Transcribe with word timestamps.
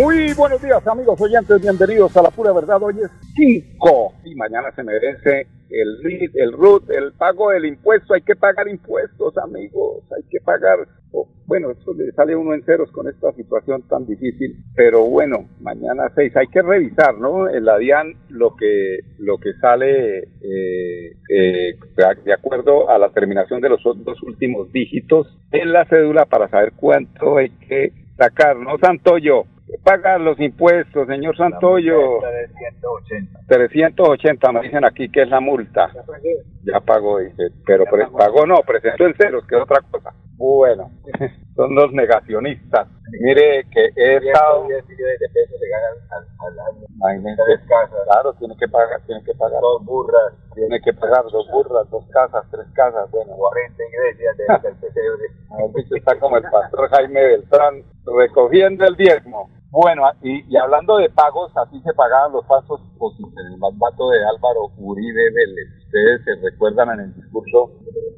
Muy 0.00 0.32
buenos 0.32 0.62
días 0.62 0.86
amigos 0.86 1.20
oyentes, 1.20 1.60
bienvenidos 1.60 2.16
a 2.16 2.22
la 2.22 2.30
pura 2.30 2.54
verdad. 2.54 2.82
Hoy 2.82 2.94
es 3.04 3.10
5 3.34 4.14
y 4.24 4.34
mañana 4.34 4.72
se 4.74 4.82
merece 4.82 5.46
el 5.68 6.02
RIT, 6.02 6.36
el 6.36 6.52
RUT, 6.52 6.88
el 6.88 7.12
pago 7.12 7.50
del 7.50 7.66
impuesto. 7.66 8.14
Hay 8.14 8.22
que 8.22 8.34
pagar 8.34 8.66
impuestos 8.66 9.36
amigos, 9.36 10.02
hay 10.16 10.22
que 10.30 10.40
pagar. 10.40 10.78
Oh, 11.12 11.28
bueno, 11.44 11.70
eso 11.72 11.92
le 11.92 12.10
sale 12.12 12.34
uno 12.34 12.54
en 12.54 12.62
ceros 12.64 12.90
con 12.92 13.08
esta 13.08 13.30
situación 13.32 13.82
tan 13.88 14.06
difícil, 14.06 14.56
pero 14.74 15.04
bueno, 15.04 15.50
mañana 15.60 16.10
6 16.14 16.34
hay 16.34 16.46
que 16.46 16.62
revisar, 16.62 17.18
¿no? 17.18 17.50
En 17.50 17.66
la 17.66 17.76
DIAN 17.76 18.14
lo 18.30 18.56
que, 18.56 19.00
lo 19.18 19.36
que 19.36 19.52
sale 19.60 20.20
eh, 20.40 21.12
eh, 21.28 21.74
de 22.24 22.32
acuerdo 22.32 22.88
a 22.88 22.96
la 22.96 23.10
terminación 23.10 23.60
de 23.60 23.68
los 23.68 23.82
dos 23.82 24.22
últimos 24.22 24.72
dígitos 24.72 25.26
en 25.52 25.74
la 25.74 25.84
cédula 25.84 26.24
para 26.24 26.48
saber 26.48 26.72
cuánto 26.74 27.36
hay 27.36 27.50
que 27.50 27.92
sacar, 28.16 28.56
¿no, 28.56 28.78
Santoyo? 28.78 29.44
Paga 29.82 30.18
los 30.18 30.38
impuestos, 30.40 31.06
señor 31.06 31.36
Santoyo? 31.36 32.20
380. 32.20 33.40
380 33.48 34.52
me 34.52 34.60
dicen 34.62 34.84
aquí 34.84 35.08
que 35.10 35.22
es 35.22 35.28
la 35.28 35.40
multa. 35.40 35.90
Ya 36.62 36.80
pagó, 36.80 37.18
dice. 37.18 37.50
Pero 37.66 37.84
pagó 38.16 38.46
no, 38.46 38.56
presentó 38.66 39.06
en 39.06 39.14
ceros, 39.14 39.46
que 39.46 39.56
es 39.56 39.62
otra 39.62 39.80
cosa. 39.90 40.12
Bueno, 40.36 40.90
son 41.54 41.74
los 41.74 41.92
negacionistas. 41.92 42.88
Mire 43.20 43.66
que 43.70 43.90
he 43.94 44.16
estado... 44.16 44.66
Claro, 48.06 48.32
tiene 48.38 48.56
que 48.56 48.68
pagar, 48.68 49.00
tiene 49.06 49.22
que 49.24 49.34
pagar. 49.34 49.60
Dos 49.60 49.84
burras. 49.84 50.32
Tiene 50.54 50.80
que 50.80 50.92
pagar 50.94 51.24
dos 51.24 51.46
burras, 51.50 51.90
dos 51.90 52.06
casas, 52.10 52.44
tres 52.50 52.66
casas, 52.72 53.10
bueno. 53.10 53.32
40 53.36 53.82
iglesias 53.84 54.62
del 54.62 54.76
pesebre. 54.80 55.26
Está 55.96 56.18
como 56.18 56.36
el 56.36 56.44
pastor 56.44 56.88
Jaime 56.90 57.22
Beltrán 57.22 57.82
recogiendo 58.06 58.86
el 58.86 58.96
diezmo. 58.96 59.50
Bueno, 59.70 60.02
y, 60.22 60.56
hablando 60.56 60.96
de 60.96 61.08
pagos, 61.10 61.52
así 61.56 61.80
se 61.82 61.94
pagaban 61.94 62.32
los 62.32 62.44
falsos 62.46 62.80
en 63.00 63.46
el 63.52 63.58
mandato 63.58 64.10
de 64.10 64.18
Álvaro 64.24 64.72
Uribe 64.76 65.30
Vélez. 65.30 65.68
Ustedes 65.86 66.24
se 66.24 66.34
recuerdan 66.42 66.90
en 66.90 67.00
el 67.00 67.14
discurso, 67.14 67.70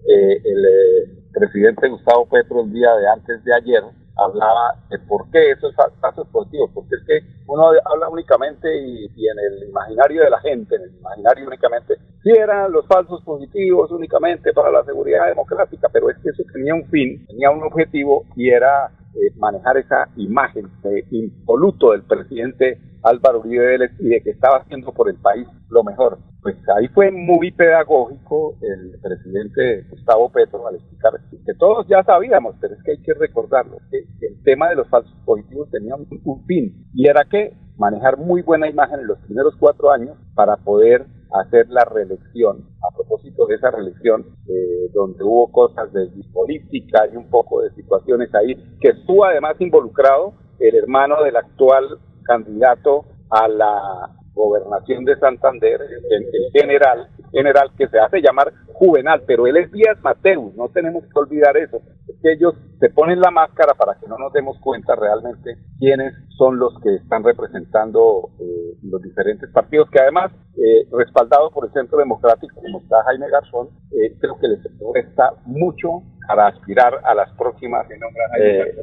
eh, 0.08 0.40
el 0.44 0.64
eh, 0.64 1.22
presidente 1.32 1.88
Gustavo 1.88 2.26
Petro 2.26 2.62
el 2.62 2.72
día 2.72 2.94
de 2.94 3.06
antes 3.06 3.44
de 3.44 3.54
ayer 3.54 3.82
hablaba 4.16 4.74
de 4.90 4.98
por 5.00 5.30
qué 5.30 5.50
esos 5.50 5.74
falsos 6.00 6.26
positivos, 6.28 6.70
porque 6.74 6.96
es 6.96 7.02
que 7.06 7.20
uno 7.46 7.70
habla 7.84 8.08
únicamente 8.08 8.68
y, 8.74 9.06
en 9.06 9.38
el 9.38 9.68
imaginario 9.68 10.22
de 10.22 10.30
la 10.30 10.40
gente, 10.40 10.76
en 10.76 10.82
el 10.82 10.94
imaginario 10.96 11.46
únicamente, 11.46 11.96
si 12.22 12.30
eran 12.30 12.72
los 12.72 12.86
falsos 12.86 13.22
positivos 13.22 13.90
únicamente 13.90 14.52
para 14.52 14.70
la 14.70 14.84
seguridad 14.84 15.26
democrática, 15.26 15.88
pero 15.92 16.10
es 16.10 16.16
que 16.18 16.30
eso 16.30 16.42
tenía 16.52 16.74
un 16.74 16.84
fin, 16.86 17.26
tenía 17.26 17.50
un 17.50 17.62
objetivo 17.62 18.24
y 18.36 18.50
era 18.50 18.90
eh, 19.14 19.32
manejar 19.36 19.76
esa 19.76 20.08
imagen 20.16 20.68
de 20.82 21.04
impoluto 21.10 21.92
del 21.92 22.02
presidente 22.02 22.78
Álvaro 23.02 23.40
Uribe 23.40 23.66
Vélez 23.66 23.90
y 23.98 24.08
de 24.08 24.22
que 24.22 24.30
estaba 24.30 24.58
haciendo 24.58 24.92
por 24.92 25.08
el 25.08 25.16
país 25.16 25.46
lo 25.68 25.82
mejor. 25.82 26.18
Pues 26.40 26.56
ahí 26.76 26.88
fue 26.88 27.10
muy 27.10 27.50
pedagógico 27.50 28.56
el 28.60 28.98
presidente 29.00 29.86
Gustavo 29.90 30.30
Petro 30.30 30.66
al 30.66 30.76
explicar 30.76 31.12
que 31.44 31.54
todos 31.54 31.86
ya 31.88 32.02
sabíamos, 32.04 32.54
pero 32.60 32.74
es 32.74 32.82
que 32.82 32.92
hay 32.92 33.02
que 33.02 33.14
recordarlo, 33.14 33.78
que 33.90 33.98
el 34.26 34.42
tema 34.42 34.68
de 34.68 34.76
los 34.76 34.88
falsos 34.88 35.14
positivos 35.24 35.70
tenía 35.70 35.94
un, 35.96 36.06
un 36.24 36.44
fin 36.46 36.86
y 36.94 37.08
era 37.08 37.24
que 37.24 37.56
manejar 37.76 38.18
muy 38.18 38.42
buena 38.42 38.68
imagen 38.68 39.00
en 39.00 39.06
los 39.06 39.18
primeros 39.20 39.54
cuatro 39.58 39.90
años 39.90 40.16
para 40.34 40.56
poder 40.56 41.06
hacer 41.32 41.68
la 41.68 41.84
reelección. 41.84 42.71
Propósito 42.94 43.46
de 43.46 43.54
esa 43.54 43.70
reelección, 43.70 44.26
eh, 44.48 44.90
donde 44.92 45.24
hubo 45.24 45.50
cosas 45.50 45.92
de 45.92 46.08
política 46.32 47.06
y 47.12 47.16
un 47.16 47.28
poco 47.28 47.62
de 47.62 47.70
situaciones 47.70 48.34
ahí, 48.34 48.54
que 48.80 48.90
estuvo 48.90 49.24
además 49.24 49.56
involucrado 49.60 50.34
el 50.58 50.74
hermano 50.76 51.22
del 51.22 51.36
actual 51.36 51.98
candidato 52.24 53.04
a 53.30 53.48
la 53.48 54.10
gobernación 54.34 55.04
de 55.04 55.18
Santander, 55.18 55.80
el, 55.80 56.52
general, 56.52 57.08
general 57.32 57.70
que 57.76 57.88
se 57.88 57.98
hace 57.98 58.20
llamar 58.20 58.52
Juvenal, 58.74 59.22
pero 59.26 59.46
él 59.46 59.56
es 59.56 59.72
Díaz 59.72 59.98
Mateus, 60.02 60.54
no 60.54 60.68
tenemos 60.68 61.04
que 61.04 61.18
olvidar 61.18 61.56
eso, 61.56 61.80
es 62.08 62.16
que 62.22 62.32
ellos 62.32 62.54
se 62.78 62.90
ponen 62.90 63.20
la 63.20 63.30
máscara 63.30 63.74
para 63.74 63.94
que 63.98 64.06
no 64.06 64.16
nos 64.18 64.32
demos 64.32 64.58
cuenta 64.60 64.94
realmente 64.94 65.56
quiénes 65.78 66.14
son 66.36 66.58
los 66.58 66.74
que 66.82 66.96
están 66.96 67.24
representando 67.24 68.30
eh, 68.40 68.76
los 68.82 69.00
diferentes 69.02 69.48
partidos, 69.50 69.88
que 69.90 70.00
además, 70.00 70.32
eh, 70.56 70.86
respaldado 70.92 71.50
por 71.50 71.64
el 71.66 71.72
Centro 71.72 71.98
Democrático, 71.98 72.60
como 72.60 72.80
está 72.80 73.02
Jaime 73.04 73.28
Garzón, 73.30 73.68
eh, 73.92 74.16
creo 74.20 74.38
que 74.38 74.48
les 74.48 74.60
está 75.06 75.32
mucho 75.46 76.02
para 76.26 76.48
aspirar 76.48 77.00
a 77.04 77.14
las 77.14 77.30
próximas, 77.36 77.86
eh, 77.90 78.74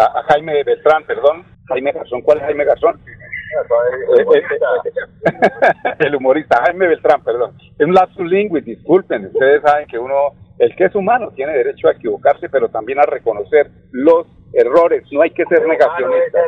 a, 0.00 0.20
a 0.20 0.22
Jaime 0.24 0.62
Beltrán, 0.64 1.04
perdón, 1.06 1.44
Jaime 1.68 1.92
Garzón, 1.92 2.22
¿cuál 2.22 2.38
es 2.38 2.44
Jaime 2.44 2.64
Garzón? 2.64 3.00
El 5.98 6.14
humorista 6.14 6.62
Jaime 6.64 6.88
Beltrán, 6.88 7.22
perdón. 7.22 7.56
Es 7.78 7.86
un 7.86 7.94
lapsus 7.94 8.30
disculpen, 8.64 9.26
ustedes 9.26 9.62
saben 9.62 9.86
que 9.86 9.98
uno, 9.98 10.32
el 10.58 10.74
que 10.76 10.84
es 10.84 10.94
humano, 10.94 11.30
tiene 11.34 11.52
derecho 11.52 11.88
a 11.88 11.92
equivocarse, 11.92 12.48
pero 12.48 12.68
también 12.68 12.98
a 12.98 13.04
reconocer 13.04 13.70
los 13.92 14.26
errores, 14.52 15.04
no 15.12 15.22
hay 15.22 15.30
que 15.30 15.44
ser 15.46 15.66
negacionista. 15.66 16.38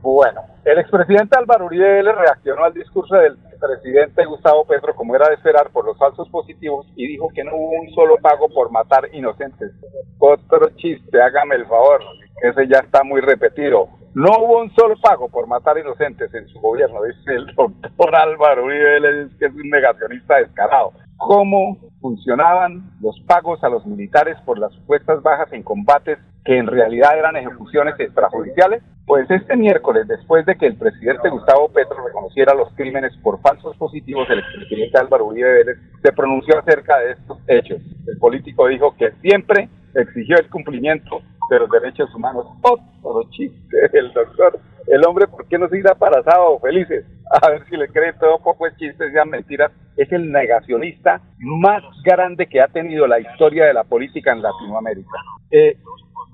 Bueno, 0.00 0.40
el 0.64 0.78
expresidente 0.78 1.36
Álvaro 1.38 1.66
Uribe 1.66 2.02
le 2.02 2.12
reaccionó 2.12 2.64
al 2.64 2.74
discurso 2.74 3.16
del 3.16 3.36
presidente 3.60 4.24
Gustavo 4.24 4.64
Petro, 4.64 4.94
como 4.94 5.14
era 5.16 5.28
de 5.28 5.34
esperar, 5.34 5.70
por 5.70 5.84
los 5.84 5.98
falsos 5.98 6.28
positivos 6.30 6.86
y 6.96 7.06
dijo 7.08 7.28
que 7.34 7.44
no 7.44 7.54
hubo 7.54 7.70
un 7.80 7.90
solo 7.90 8.16
pago 8.18 8.48
por 8.48 8.70
matar 8.70 9.08
inocentes. 9.12 9.72
Otro 10.18 10.70
chiste, 10.76 11.20
hágame 11.20 11.56
el 11.56 11.66
favor, 11.66 12.00
ese 12.42 12.68
ya 12.68 12.78
está 12.78 13.04
muy 13.04 13.20
repetido. 13.20 13.88
No 14.14 14.30
hubo 14.40 14.60
un 14.60 14.74
solo 14.74 14.96
pago 15.00 15.28
por 15.28 15.46
matar 15.46 15.78
inocentes 15.78 16.34
en 16.34 16.48
su 16.48 16.58
gobierno, 16.60 17.02
dice 17.04 17.32
el 17.32 17.46
doctor 17.54 18.16
Álvaro 18.16 18.64
Uribe, 18.64 19.28
que 19.38 19.46
es 19.46 19.54
un 19.54 19.70
negacionista 19.70 20.36
descarado. 20.38 20.92
¿Cómo 21.16 21.76
funcionaban 22.00 22.90
los 23.00 23.20
pagos 23.26 23.62
a 23.62 23.68
los 23.68 23.86
militares 23.86 24.36
por 24.44 24.58
las 24.58 24.72
supuestas 24.72 25.22
bajas 25.22 25.52
en 25.52 25.62
combates 25.62 26.18
que 26.44 26.56
en 26.56 26.66
realidad 26.66 27.16
eran 27.16 27.36
ejecuciones 27.36 27.94
extrajudiciales? 28.00 28.82
Pues 29.06 29.30
este 29.30 29.56
miércoles, 29.56 30.08
después 30.08 30.46
de 30.46 30.56
que 30.56 30.66
el 30.66 30.76
presidente 30.76 31.28
Gustavo 31.28 31.68
Petro 31.68 32.04
reconociera 32.04 32.54
los 32.54 32.72
crímenes 32.74 33.16
por 33.18 33.40
falsos 33.42 33.76
positivos 33.76 34.28
del 34.28 34.38
expresidente 34.38 34.98
Álvaro 34.98 35.26
Uribe 35.26 35.52
Vélez, 35.52 35.78
se 36.02 36.12
pronunció 36.12 36.58
acerca 36.58 36.98
de 36.98 37.12
estos 37.12 37.38
hechos. 37.46 37.80
El 38.06 38.18
político 38.18 38.66
dijo 38.66 38.96
que 38.96 39.12
siempre 39.20 39.68
exigió 39.94 40.36
el 40.38 40.48
cumplimiento 40.48 41.20
de 41.50 41.60
los 41.60 41.70
derechos 41.70 42.14
humanos. 42.14 42.46
Otro 42.62 43.28
chiste, 43.30 43.76
el 43.92 44.12
doctor. 44.12 44.58
El 44.86 45.04
hombre, 45.06 45.26
¿por 45.26 45.46
qué 45.46 45.58
no 45.58 45.68
se 45.68 45.78
irá 45.78 45.94
para 45.94 46.22
sábado 46.22 46.58
felices? 46.60 47.04
A 47.42 47.50
ver 47.50 47.64
si 47.68 47.76
le 47.76 47.88
cree 47.88 48.12
todo 48.14 48.38
poco 48.38 48.66
es 48.66 48.76
chiste, 48.76 49.10
sean 49.10 49.28
mentiras. 49.28 49.70
Es 49.96 50.10
el 50.12 50.32
negacionista 50.32 51.20
más 51.38 51.82
grande 52.02 52.46
que 52.46 52.60
ha 52.60 52.68
tenido 52.68 53.06
la 53.06 53.20
historia 53.20 53.66
de 53.66 53.74
la 53.74 53.84
política 53.84 54.32
en 54.32 54.42
Latinoamérica. 54.42 55.18
Eh, 55.50 55.76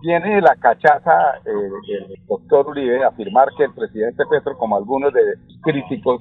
tiene 0.01 0.41
la 0.41 0.55
cachaza 0.57 1.39
eh, 1.45 1.71
el 1.99 2.17
doctor 2.27 2.69
Uribe 2.69 3.05
afirmar 3.05 3.49
que 3.57 3.65
el 3.65 3.75
presidente 3.75 4.25
Petro, 4.31 4.57
como 4.57 4.77
algunos 4.77 5.13
de 5.13 5.21
críticos, 5.63 6.21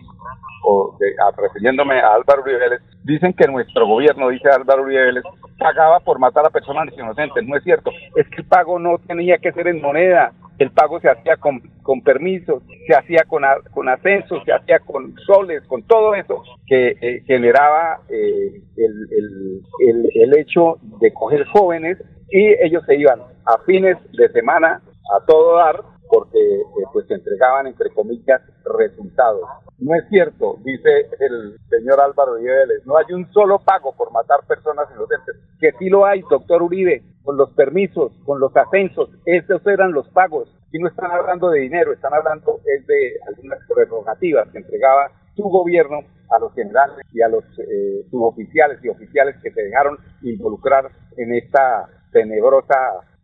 o 0.68 0.98
refiriéndome 1.38 2.00
a 2.00 2.16
Álvaro 2.16 2.42
Uribe 2.42 2.80
dicen 3.04 3.34
que 3.34 3.48
nuestro 3.48 3.86
gobierno, 3.88 4.30
dice 4.30 4.50
Álvaro 4.50 4.84
Uribe 4.84 5.22
pagaba 5.60 6.00
por 6.00 6.20
matar 6.20 6.46
a 6.46 6.50
personas 6.50 6.88
inocentes. 6.98 7.46
No 7.46 7.56
es 7.56 7.64
cierto. 7.64 7.92
Es 8.16 8.28
que 8.30 8.42
el 8.42 8.48
pago 8.48 8.80
no 8.80 8.98
tenía 9.00 9.38
que 9.38 9.52
ser 9.52 9.68
en 9.68 9.82
moneda. 9.82 10.32
El 10.58 10.72
pago 10.72 11.00
se 11.02 11.10
hacía 11.10 11.36
con, 11.36 11.60
con 11.84 12.02
permisos, 12.02 12.64
se 12.88 12.96
hacía 12.96 13.24
con, 13.28 13.44
con 13.72 13.90
ascensos, 13.90 14.42
se 14.46 14.54
hacía 14.54 14.80
con 14.80 15.14
soles, 15.28 15.62
con 15.68 15.84
todo 15.84 16.16
eso 16.16 16.44
que 16.66 16.96
eh, 17.02 17.24
generaba 17.28 18.00
eh, 18.10 18.62
el, 18.78 19.08
el, 19.12 19.62
el, 19.86 20.10
el 20.14 20.38
hecho 20.38 20.78
de 21.02 21.12
coger 21.14 21.46
jóvenes 21.48 21.98
y 22.30 22.54
ellos 22.64 22.84
se 22.86 22.96
iban 22.96 23.22
a 23.46 23.58
fines 23.66 23.98
de 24.14 24.30
semana 24.30 24.82
a 25.16 25.26
todo 25.26 25.58
dar 25.58 25.82
porque 26.08 26.40
eh, 26.40 26.86
pues 26.94 27.10
entregaban, 27.10 27.68
entre 27.68 27.90
comillas, 27.90 28.42
resultados. 28.78 29.42
No 29.80 29.96
es 29.96 30.08
cierto, 30.10 30.58
dice 30.64 31.10
el 31.20 31.58
señor 31.70 32.00
Álvaro 32.00 32.34
Vélez, 32.34 32.86
no 32.86 32.98
hay 32.98 33.06
un 33.14 33.32
solo 33.34 33.60
pago 33.60 33.94
por 33.96 34.12
matar 34.12 34.46
personas 34.48 34.88
inocentes. 34.96 35.36
Que 35.60 35.72
sí 35.80 35.90
lo 35.90 36.06
hay, 36.06 36.24
doctor 36.30 36.62
Uribe, 36.62 37.04
con 37.24 37.38
los 37.38 37.52
permisos, 37.52 38.12
con 38.26 38.40
los 38.40 38.56
ascensos, 38.56 39.10
esos 39.26 39.66
eran 39.68 39.92
los 39.92 40.08
pagos. 40.10 40.50
Y 40.72 40.80
no 40.80 40.88
están 40.88 41.12
hablando 41.12 41.50
de 41.50 41.62
dinero, 41.62 41.94
están 41.94 42.14
hablando 42.14 42.60
es 42.66 42.86
de 42.88 43.14
algunas 43.28 43.60
prerrogativas 43.68 44.50
que 44.52 44.60
entregaba 44.60 45.12
su 45.36 45.44
gobierno 45.44 46.00
a 46.32 46.40
los 46.40 46.54
generales 46.54 47.06
y 47.14 47.22
a 47.22 47.28
los 47.28 47.44
eh, 47.60 48.06
suboficiales 48.10 48.80
y 48.84 48.90
oficiales 48.90 49.36
que 49.44 49.52
se 49.52 49.64
dejaron 49.64 49.98
involucrar 50.22 50.90
en 51.18 51.34
esta 51.34 51.88
tenebrosa 52.16 52.78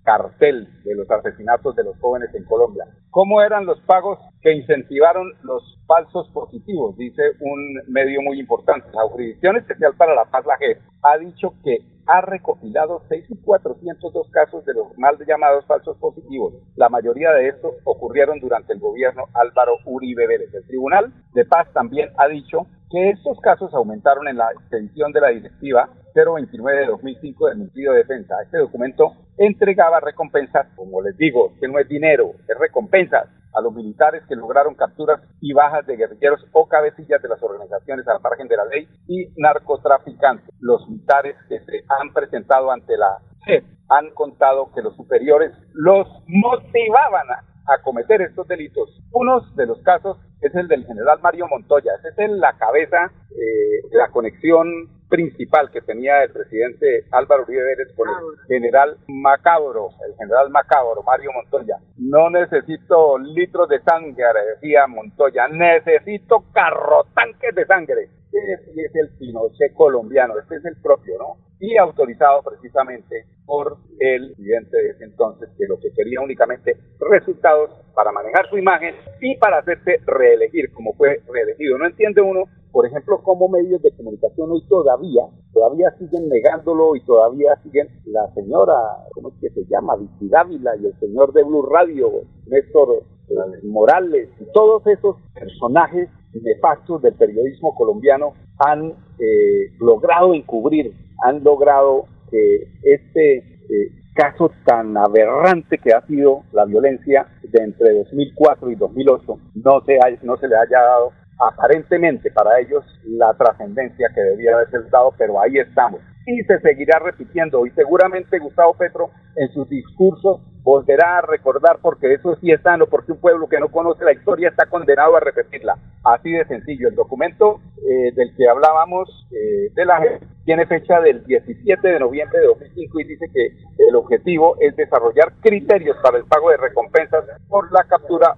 cartel 0.03 0.67
de 0.83 0.95
los 0.95 1.09
asesinatos 1.09 1.75
de 1.77 1.83
los 1.85 1.97
jóvenes 1.99 2.29
en 2.35 2.43
Colombia. 2.43 2.83
¿Cómo 3.09 3.41
eran 3.41 3.65
los 3.65 3.79
pagos 3.81 4.19
que 4.41 4.51
incentivaron 4.51 5.31
los 5.43 5.63
falsos 5.87 6.27
positivos? 6.33 6.97
Dice 6.97 7.21
un 7.39 7.81
medio 7.87 8.21
muy 8.21 8.39
importante. 8.39 8.89
La 8.93 9.07
Jurisdicción 9.07 9.55
Especial 9.55 9.93
para 9.95 10.13
la 10.13 10.25
Paz, 10.25 10.45
la 10.45 10.57
JEP, 10.57 10.81
ha 11.03 11.17
dicho 11.19 11.53
que 11.63 11.77
ha 12.07 12.19
recopilado 12.19 13.03
6.402 13.07 14.29
casos 14.31 14.65
de 14.65 14.73
los 14.73 14.97
mal 14.97 15.17
llamados 15.25 15.65
falsos 15.67 15.95
positivos. 15.97 16.55
La 16.75 16.89
mayoría 16.89 17.31
de 17.31 17.47
estos 17.47 17.75
ocurrieron 17.85 18.41
durante 18.41 18.73
el 18.73 18.79
gobierno 18.79 19.25
Álvaro 19.33 19.77
Uribe 19.85 20.27
Vélez. 20.27 20.53
El 20.53 20.65
Tribunal 20.67 21.13
de 21.33 21.45
Paz 21.45 21.71
también 21.73 22.09
ha 22.17 22.27
dicho 22.27 22.65
que 22.89 23.11
estos 23.11 23.39
casos 23.39 23.73
aumentaron 23.73 24.27
en 24.27 24.37
la 24.37 24.51
extensión 24.51 25.13
de 25.13 25.21
la 25.21 25.29
directiva 25.29 25.89
029 26.13 26.79
de 26.79 26.85
2005 26.87 27.47
del 27.47 27.57
Ministerio 27.57 27.91
de 27.93 27.97
Defensa. 27.99 28.35
Este 28.43 28.57
documento 28.57 29.13
entregaba 29.37 29.99
recompensas, 29.99 30.67
como 30.75 31.01
les 31.01 31.17
digo, 31.17 31.53
que 31.59 31.67
no 31.67 31.79
es 31.79 31.87
dinero, 31.87 32.33
es 32.47 32.57
recompensas 32.59 33.27
a 33.53 33.61
los 33.61 33.73
militares 33.73 34.23
que 34.27 34.35
lograron 34.35 34.75
capturas 34.75 35.21
y 35.41 35.53
bajas 35.53 35.85
de 35.85 35.97
guerrilleros 35.97 36.45
o 36.53 36.67
cabecillas 36.67 37.21
de 37.21 37.29
las 37.29 37.41
organizaciones 37.43 38.07
al 38.07 38.21
margen 38.21 38.47
de 38.47 38.57
la 38.57 38.65
ley 38.65 38.87
y 39.07 39.27
narcotraficantes. 39.37 40.49
Los 40.59 40.87
militares 40.89 41.35
que 41.49 41.59
se 41.59 41.83
han 41.99 42.13
presentado 42.13 42.71
ante 42.71 42.97
la 42.97 43.19
JEP 43.45 43.65
han 43.89 44.11
contado 44.11 44.71
que 44.73 44.81
los 44.81 44.95
superiores 44.95 45.51
los 45.73 46.07
motivaban 46.27 47.27
a 47.67 47.81
cometer 47.83 48.21
estos 48.21 48.47
delitos. 48.47 48.89
Uno 49.11 49.41
de 49.55 49.65
los 49.65 49.81
casos 49.83 50.17
es 50.41 50.53
el 50.55 50.67
del 50.67 50.85
general 50.85 51.19
Mario 51.21 51.47
Montoya. 51.47 51.91
Ese 51.99 52.25
es 52.25 52.31
la 52.31 52.57
cabeza, 52.57 53.11
eh, 53.31 53.87
la 53.91 54.09
conexión 54.09 54.67
principal 55.11 55.69
que 55.71 55.81
tenía 55.81 56.23
el 56.23 56.31
presidente 56.31 57.03
Álvaro 57.11 57.43
Uribe 57.43 57.63
Vélez 57.63 57.93
con 57.97 58.07
el 58.07 58.47
general 58.47 58.97
Macabro, 59.09 59.89
el 60.07 60.15
general 60.15 60.49
Macabro, 60.49 61.03
Mario 61.03 61.31
Montoya. 61.33 61.75
No 61.97 62.29
necesito 62.29 63.17
litros 63.17 63.67
de 63.67 63.81
sangre, 63.81 64.23
decía 64.55 64.87
Montoya, 64.87 65.49
necesito 65.49 66.45
carrotanques 66.53 67.53
de 67.53 67.65
sangre. 67.65 68.09
Ese 68.31 68.85
es 68.85 68.95
el 68.95 69.09
Pinochet 69.19 69.73
colombiano, 69.73 70.39
este 70.39 70.55
es 70.55 70.65
el 70.65 70.81
propio, 70.81 71.17
¿no? 71.19 71.35
Y 71.59 71.75
autorizado 71.75 72.41
precisamente 72.41 73.25
por 73.45 73.75
el 73.99 74.33
presidente 74.33 74.77
de 74.77 74.89
ese 74.91 75.03
entonces, 75.03 75.49
que 75.57 75.67
lo 75.67 75.77
que 75.77 75.91
quería 75.93 76.21
únicamente 76.21 76.77
resultados 77.01 77.71
para 77.93 78.13
manejar 78.13 78.49
su 78.49 78.57
imagen 78.57 78.95
y 79.19 79.35
para 79.35 79.57
hacerse 79.57 79.99
reelegir, 80.05 80.71
como 80.71 80.93
fue 80.93 81.21
reelegido. 81.27 81.77
No 81.77 81.85
entiende 81.85 82.21
uno, 82.21 82.45
por 82.71 82.85
ejemplo, 82.85 83.21
cómo 83.23 83.49
medios 83.49 83.81
de 83.81 83.91
comunicación 83.91 84.51
hoy 84.51 84.63
todavía, 84.67 85.23
todavía 85.53 85.91
siguen 85.99 86.29
negándolo 86.29 86.95
y 86.95 87.03
todavía 87.03 87.55
siguen 87.63 87.87
la 88.05 88.33
señora, 88.33 88.73
¿cómo 89.13 89.29
es 89.29 89.35
que 89.41 89.49
se 89.49 89.65
llama? 89.69 89.95
Vicky 89.97 90.29
Dávila 90.29 90.75
y 90.77 90.85
el 90.85 90.99
señor 90.99 91.33
de 91.33 91.43
Blue 91.43 91.65
Radio, 91.65 92.09
Néstor 92.47 93.03
eh, 93.29 93.33
Morales 93.63 94.29
y 94.39 94.45
todos 94.53 94.85
esos 94.87 95.17
personajes 95.33 96.09
nefastos 96.33 97.01
del 97.01 97.13
periodismo 97.15 97.75
colombiano 97.75 98.33
han 98.57 98.93
eh, 99.19 99.71
logrado 99.79 100.33
encubrir, 100.33 100.93
han 101.23 101.43
logrado 101.43 102.05
que 102.29 102.67
este 102.83 103.37
eh, 103.37 104.01
caso 104.15 104.51
tan 104.65 104.95
aberrante 104.97 105.77
que 105.77 105.93
ha 105.93 106.05
sido 106.07 106.43
la 106.51 106.65
violencia 106.65 107.27
de 107.43 107.63
entre 107.63 107.93
2004 107.99 108.71
y 108.71 108.75
2008 108.75 109.39
no 109.55 109.81
se, 109.85 109.99
no 110.23 110.37
se 110.37 110.47
le 110.47 110.55
haya 110.55 110.81
dado 110.81 111.11
aparentemente 111.41 112.31
para 112.31 112.59
ellos 112.59 112.83
la 113.03 113.33
trascendencia 113.33 114.09
que 114.13 114.21
debía 114.21 114.53
haberse 114.53 114.77
dado, 114.89 115.13
pero 115.17 115.41
ahí 115.41 115.57
estamos. 115.57 116.01
Y 116.25 116.43
se 116.43 116.59
seguirá 116.59 116.99
repitiendo. 116.99 117.65
Y 117.65 117.71
seguramente 117.71 118.37
Gustavo 118.39 118.73
Petro 118.75 119.09
en 119.35 119.51
sus 119.53 119.67
discursos 119.69 120.41
volverá 120.63 121.17
a 121.17 121.21
recordar 121.21 121.79
porque 121.81 122.13
eso 122.13 122.35
sí 122.35 122.51
es 122.51 122.61
sano, 122.61 122.85
porque 122.85 123.11
un 123.11 123.19
pueblo 123.19 123.49
que 123.49 123.59
no 123.59 123.69
conoce 123.69 124.05
la 124.05 124.13
historia 124.13 124.49
está 124.49 124.67
condenado 124.67 125.15
a 125.15 125.19
repetirla. 125.19 125.77
Así 126.03 126.31
de 126.31 126.45
sencillo. 126.45 126.89
El 126.89 126.95
documento 126.95 127.59
eh, 127.77 128.11
del 128.13 128.35
que 128.35 128.47
hablábamos 128.47 129.09
eh, 129.31 129.71
de 129.73 129.85
la 129.85 129.99
tiene 130.45 130.65
fecha 130.65 130.99
del 131.01 131.23
17 131.25 131.87
de 131.87 131.99
noviembre 131.99 132.39
de 132.39 132.47
2005 132.47 132.99
y 132.99 133.03
dice 133.03 133.25
que 133.33 133.47
el 133.87 133.95
objetivo 133.95 134.57
es 134.59 134.75
desarrollar 134.75 135.33
criterios 135.41 135.97
para 136.03 136.17
el 136.17 136.25
pago 136.25 136.49
de 136.49 136.57
recompensas 136.57 137.25
por 137.47 137.71
la 137.71 137.83
captura 137.85 138.35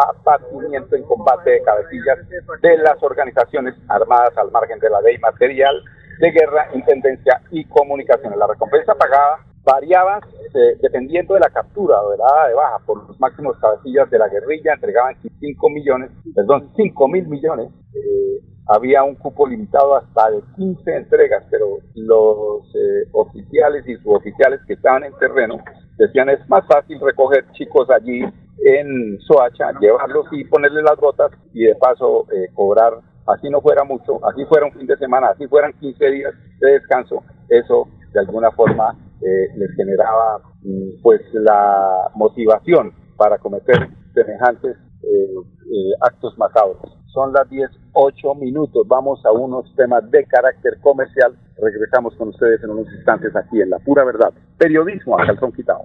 abatimiento 0.00 0.96
en 0.96 1.02
combate 1.04 1.50
de 1.50 1.62
cabecillas 1.62 2.18
de 2.62 2.78
las 2.78 3.02
organizaciones 3.02 3.74
armadas 3.88 4.36
al 4.36 4.50
margen 4.50 4.78
de 4.78 4.90
la 4.90 5.00
ley 5.00 5.18
material 5.18 5.82
de 6.20 6.30
guerra, 6.30 6.68
intendencia 6.74 7.40
y 7.50 7.64
comunicaciones. 7.64 8.38
La 8.38 8.46
recompensa 8.46 8.94
pagada 8.94 9.38
variaba 9.64 10.20
eh, 10.54 10.76
dependiendo 10.80 11.34
de 11.34 11.40
la 11.40 11.50
captura 11.50 12.00
o 12.02 12.10
de 12.10 12.18
la 12.18 12.24
dada 12.24 12.48
de 12.48 12.54
baja 12.54 12.78
por 12.86 13.08
los 13.08 13.20
máximos 13.20 13.56
cabecillas 13.58 14.10
de 14.10 14.18
la 14.18 14.28
guerrilla, 14.28 14.74
entregaban 14.74 15.16
5 15.38 15.70
millones, 15.70 16.10
perdón, 16.34 16.70
5 16.76 17.08
mil 17.08 17.26
millones. 17.28 17.70
Eh, 17.94 18.42
había 18.66 19.02
un 19.02 19.16
cupo 19.16 19.46
limitado 19.48 19.96
hasta 19.96 20.30
de 20.30 20.42
15 20.56 20.96
entregas, 20.96 21.44
pero 21.50 21.78
los 21.94 22.74
eh, 22.74 23.08
oficiales 23.12 23.86
y 23.86 23.96
suboficiales 23.96 24.60
que 24.66 24.74
estaban 24.74 25.04
en 25.04 25.12
terreno 25.18 25.58
decían 25.96 26.28
es 26.28 26.48
más 26.48 26.64
fácil 26.66 26.98
recoger 27.00 27.44
chicos 27.52 27.88
allí 27.90 28.22
en 28.64 29.18
Soacha, 29.20 29.72
llevarlos 29.80 30.26
y 30.32 30.44
ponerles 30.44 30.84
las 30.84 30.96
botas 30.96 31.30
y 31.52 31.64
de 31.64 31.74
paso 31.76 32.26
cobrar, 32.54 32.94
así 33.26 33.48
no 33.48 33.60
fuera 33.60 33.84
mucho, 33.84 34.24
así 34.26 34.44
fuera 34.46 34.66
un 34.66 34.72
fin 34.72 34.86
de 34.86 34.96
semana, 34.96 35.28
así 35.28 35.46
fueran 35.46 35.72
15 35.74 36.10
días 36.10 36.34
de 36.60 36.72
descanso, 36.72 37.22
eso 37.48 37.88
de 38.12 38.20
alguna 38.20 38.50
forma 38.52 38.96
eh, 39.22 39.48
les 39.56 39.70
generaba 39.76 40.38
mm, 40.62 41.02
pues 41.02 41.20
la 41.32 42.10
motivación 42.14 42.92
para 43.16 43.38
cometer 43.38 43.76
semejantes 44.14 44.76
eh, 45.02 45.34
eh, 45.72 45.92
actos 46.00 46.36
macabros. 46.38 46.96
Son 47.12 47.32
las 47.32 47.48
10, 47.50 47.68
8 47.92 48.34
minutos. 48.36 48.86
Vamos 48.86 49.24
a 49.26 49.32
unos 49.32 49.74
temas 49.76 50.08
de 50.10 50.24
carácter 50.24 50.78
comercial. 50.80 51.36
Regresamos 51.60 52.14
con 52.16 52.28
ustedes 52.28 52.62
en 52.62 52.70
unos 52.70 52.86
instantes 52.94 53.34
aquí 53.36 53.60
en 53.60 53.70
La 53.70 53.78
Pura 53.80 54.04
Verdad. 54.04 54.32
Periodismo 54.56 55.18
a 55.18 55.26
calzón 55.26 55.52
quitado. 55.52 55.84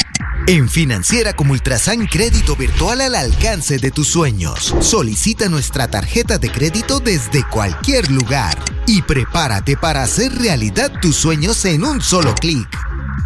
En 0.51 0.67
Financiera 0.67 1.31
como 1.31 1.53
Ultrasan 1.53 2.07
Crédito 2.07 2.57
Virtual 2.57 2.99
al 2.99 3.15
alcance 3.15 3.77
de 3.77 3.89
tus 3.89 4.09
sueños. 4.09 4.75
Solicita 4.81 5.47
nuestra 5.47 5.87
tarjeta 5.87 6.39
de 6.39 6.51
crédito 6.51 6.99
desde 6.99 7.47
cualquier 7.47 8.11
lugar 8.11 8.57
y 8.85 9.01
prepárate 9.01 9.77
para 9.77 10.03
hacer 10.03 10.33
realidad 10.33 10.91
tus 11.01 11.15
sueños 11.15 11.63
en 11.63 11.85
un 11.85 12.01
solo 12.01 12.35
clic. 12.35 12.67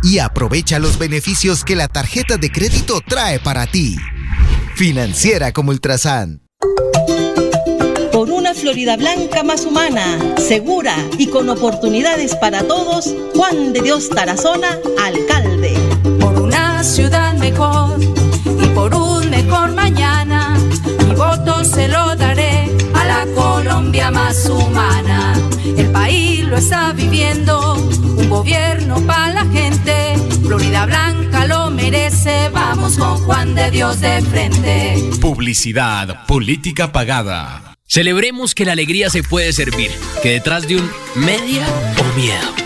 Y 0.03 0.19
aprovecha 0.19 0.77
los 0.77 0.99
beneficios 0.99 1.63
que 1.63 1.75
la 1.75 1.87
tarjeta 1.87 2.37
de 2.37 2.51
crédito 2.51 3.01
trae 3.01 3.39
para 3.39 3.65
ti. 3.65 3.95
Financiera 4.75 5.51
como 5.51 5.71
Ultrasan. 5.71 6.43
Por 8.11 8.29
una 8.29 8.53
Florida 8.53 8.97
Blanca 8.97 9.41
más 9.41 9.65
humana, 9.65 10.35
segura 10.37 10.95
y 11.17 11.25
con 11.31 11.49
oportunidades 11.49 12.35
para 12.35 12.61
todos, 12.67 13.15
Juan 13.33 13.73
de 13.73 13.81
Dios 13.81 14.09
Tarazona, 14.09 14.77
alcalde 15.03 15.84
ciudad 16.85 17.33
mejor 17.33 17.99
y 17.99 18.67
por 18.67 18.93
un 18.93 19.29
mejor 19.29 19.73
mañana. 19.73 20.57
Mi 21.07 21.15
voto 21.15 21.63
se 21.65 21.87
lo 21.87 22.15
daré 22.15 22.69
a 22.93 23.05
la 23.05 23.25
Colombia 23.33 24.11
más 24.11 24.45
humana. 24.47 25.33
El 25.77 25.91
país 25.91 26.45
lo 26.45 26.57
está 26.57 26.93
viviendo, 26.93 27.73
un 27.73 28.29
gobierno 28.29 29.01
para 29.01 29.33
la 29.33 29.45
gente 29.45 30.15
Florida 30.45 30.85
Blanca 30.85 31.47
lo 31.47 31.71
merece, 31.71 32.49
vamos 32.49 32.97
con 32.97 33.17
Juan 33.17 33.55
de 33.55 33.71
Dios 33.71 33.99
de 33.99 34.21
frente. 34.21 35.09
Publicidad, 35.19 36.25
política 36.27 36.91
pagada. 36.91 37.75
Celebremos 37.87 38.53
que 38.53 38.65
la 38.65 38.73
alegría 38.73 39.09
se 39.09 39.23
puede 39.23 39.53
servir, 39.53 39.89
que 40.21 40.29
detrás 40.31 40.67
de 40.67 40.75
un 40.77 40.89
media 41.15 41.65
o 41.99 42.17
miedo 42.17 42.65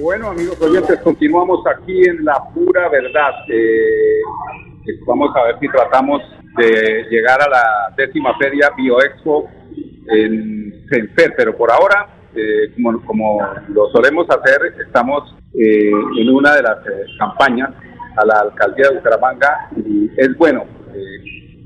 Bueno, 0.00 0.30
amigos 0.30 0.60
oyentes, 0.62 1.00
continuamos 1.00 1.66
aquí 1.66 2.08
en 2.08 2.24
la 2.24 2.40
pura 2.54 2.88
verdad. 2.88 3.32
Eh, 3.48 4.20
vamos 5.04 5.34
a 5.34 5.42
ver 5.42 5.58
si 5.58 5.68
tratamos 5.68 6.22
de 6.56 7.04
llegar 7.10 7.42
a 7.42 7.48
la 7.48 7.94
décima 7.96 8.36
feria 8.38 8.70
Bioexpo 8.76 9.50
en 10.06 10.86
Senfer, 10.88 11.34
pero 11.36 11.56
por 11.56 11.72
ahora, 11.72 12.06
eh, 12.32 12.72
como, 12.76 13.04
como, 13.04 13.40
lo 13.70 13.90
solemos 13.90 14.28
hacer, 14.30 14.72
estamos 14.86 15.34
eh, 15.54 15.90
en 16.16 16.30
una 16.30 16.54
de 16.54 16.62
las 16.62 16.78
campañas 17.18 17.70
a 18.16 18.24
la 18.24 18.40
alcaldía 18.40 18.90
de 18.90 18.96
Bucaramanga 18.98 19.68
y 19.84 20.10
es 20.16 20.36
bueno 20.36 20.64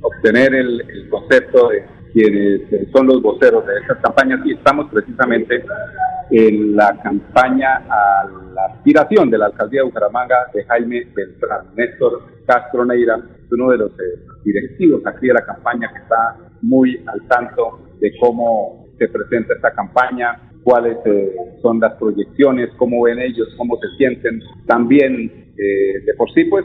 obtener 0.00 0.54
el, 0.54 0.80
el 0.80 1.08
concepto 1.10 1.68
de 1.68 1.84
quienes 2.14 2.62
son 2.92 3.06
los 3.08 3.20
voceros 3.20 3.66
de 3.66 3.78
estas 3.78 3.98
campañas 3.98 4.40
y 4.46 4.54
estamos 4.54 4.90
precisamente 4.90 5.64
en 6.32 6.74
la 6.74 6.98
campaña 7.02 7.84
a 7.90 8.26
la 8.54 8.64
aspiración 8.64 9.28
de 9.28 9.36
la 9.36 9.46
alcaldía 9.46 9.80
de 9.80 9.84
Bucaramanga 9.84 10.46
de 10.54 10.64
Jaime 10.64 11.06
Beltrán. 11.14 11.66
Néstor 11.76 12.22
Castro 12.46 12.86
Neira 12.86 13.16
es 13.16 13.52
uno 13.52 13.70
de 13.70 13.76
los 13.76 13.90
eh, 13.90 14.18
directivos 14.42 15.02
aquí 15.06 15.26
de 15.26 15.34
la 15.34 15.44
campaña 15.44 15.92
que 15.92 15.98
está 15.98 16.38
muy 16.62 17.04
al 17.06 17.20
tanto 17.28 17.80
de 18.00 18.16
cómo 18.18 18.86
se 18.98 19.08
presenta 19.08 19.52
esta 19.52 19.72
campaña, 19.72 20.50
cuáles 20.64 20.96
eh, 21.04 21.36
son 21.60 21.78
las 21.80 21.92
proyecciones, 21.96 22.70
cómo 22.78 23.02
ven 23.02 23.18
ellos, 23.18 23.48
cómo 23.58 23.76
se 23.76 23.88
sienten. 23.98 24.40
También, 24.66 25.52
eh, 25.58 26.00
de 26.06 26.14
por 26.16 26.32
sí, 26.32 26.44
pues 26.44 26.64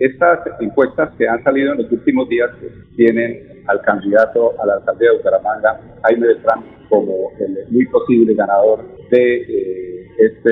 estas 0.00 0.40
encuestas 0.58 1.10
que 1.16 1.28
han 1.28 1.40
salido 1.44 1.72
en 1.72 1.82
los 1.82 1.92
últimos 1.92 2.28
días 2.28 2.50
pues, 2.58 2.72
tienen 2.96 3.62
al 3.68 3.80
candidato 3.82 4.60
a 4.60 4.66
la 4.66 4.74
alcaldía 4.74 5.10
de 5.10 5.16
Bucaramanga, 5.18 5.80
Jaime 6.02 6.26
Beltrán, 6.26 6.64
como 6.88 7.30
el 7.38 7.70
muy 7.70 7.86
posible 7.86 8.34
ganador 8.34 8.84
de, 9.14 9.36
eh, 9.36 10.10
este, 10.18 10.50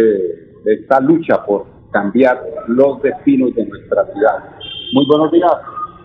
de 0.64 0.75
esta 0.75 1.00
lucha 1.00 1.45
por 1.45 1.66
cambiar 1.90 2.40
los 2.69 3.02
destinos 3.02 3.54
de 3.54 3.66
nuestra 3.66 4.04
ciudad. 4.12 4.38
Muy 4.92 5.04
buenos 5.07 5.33
días, 5.33 5.52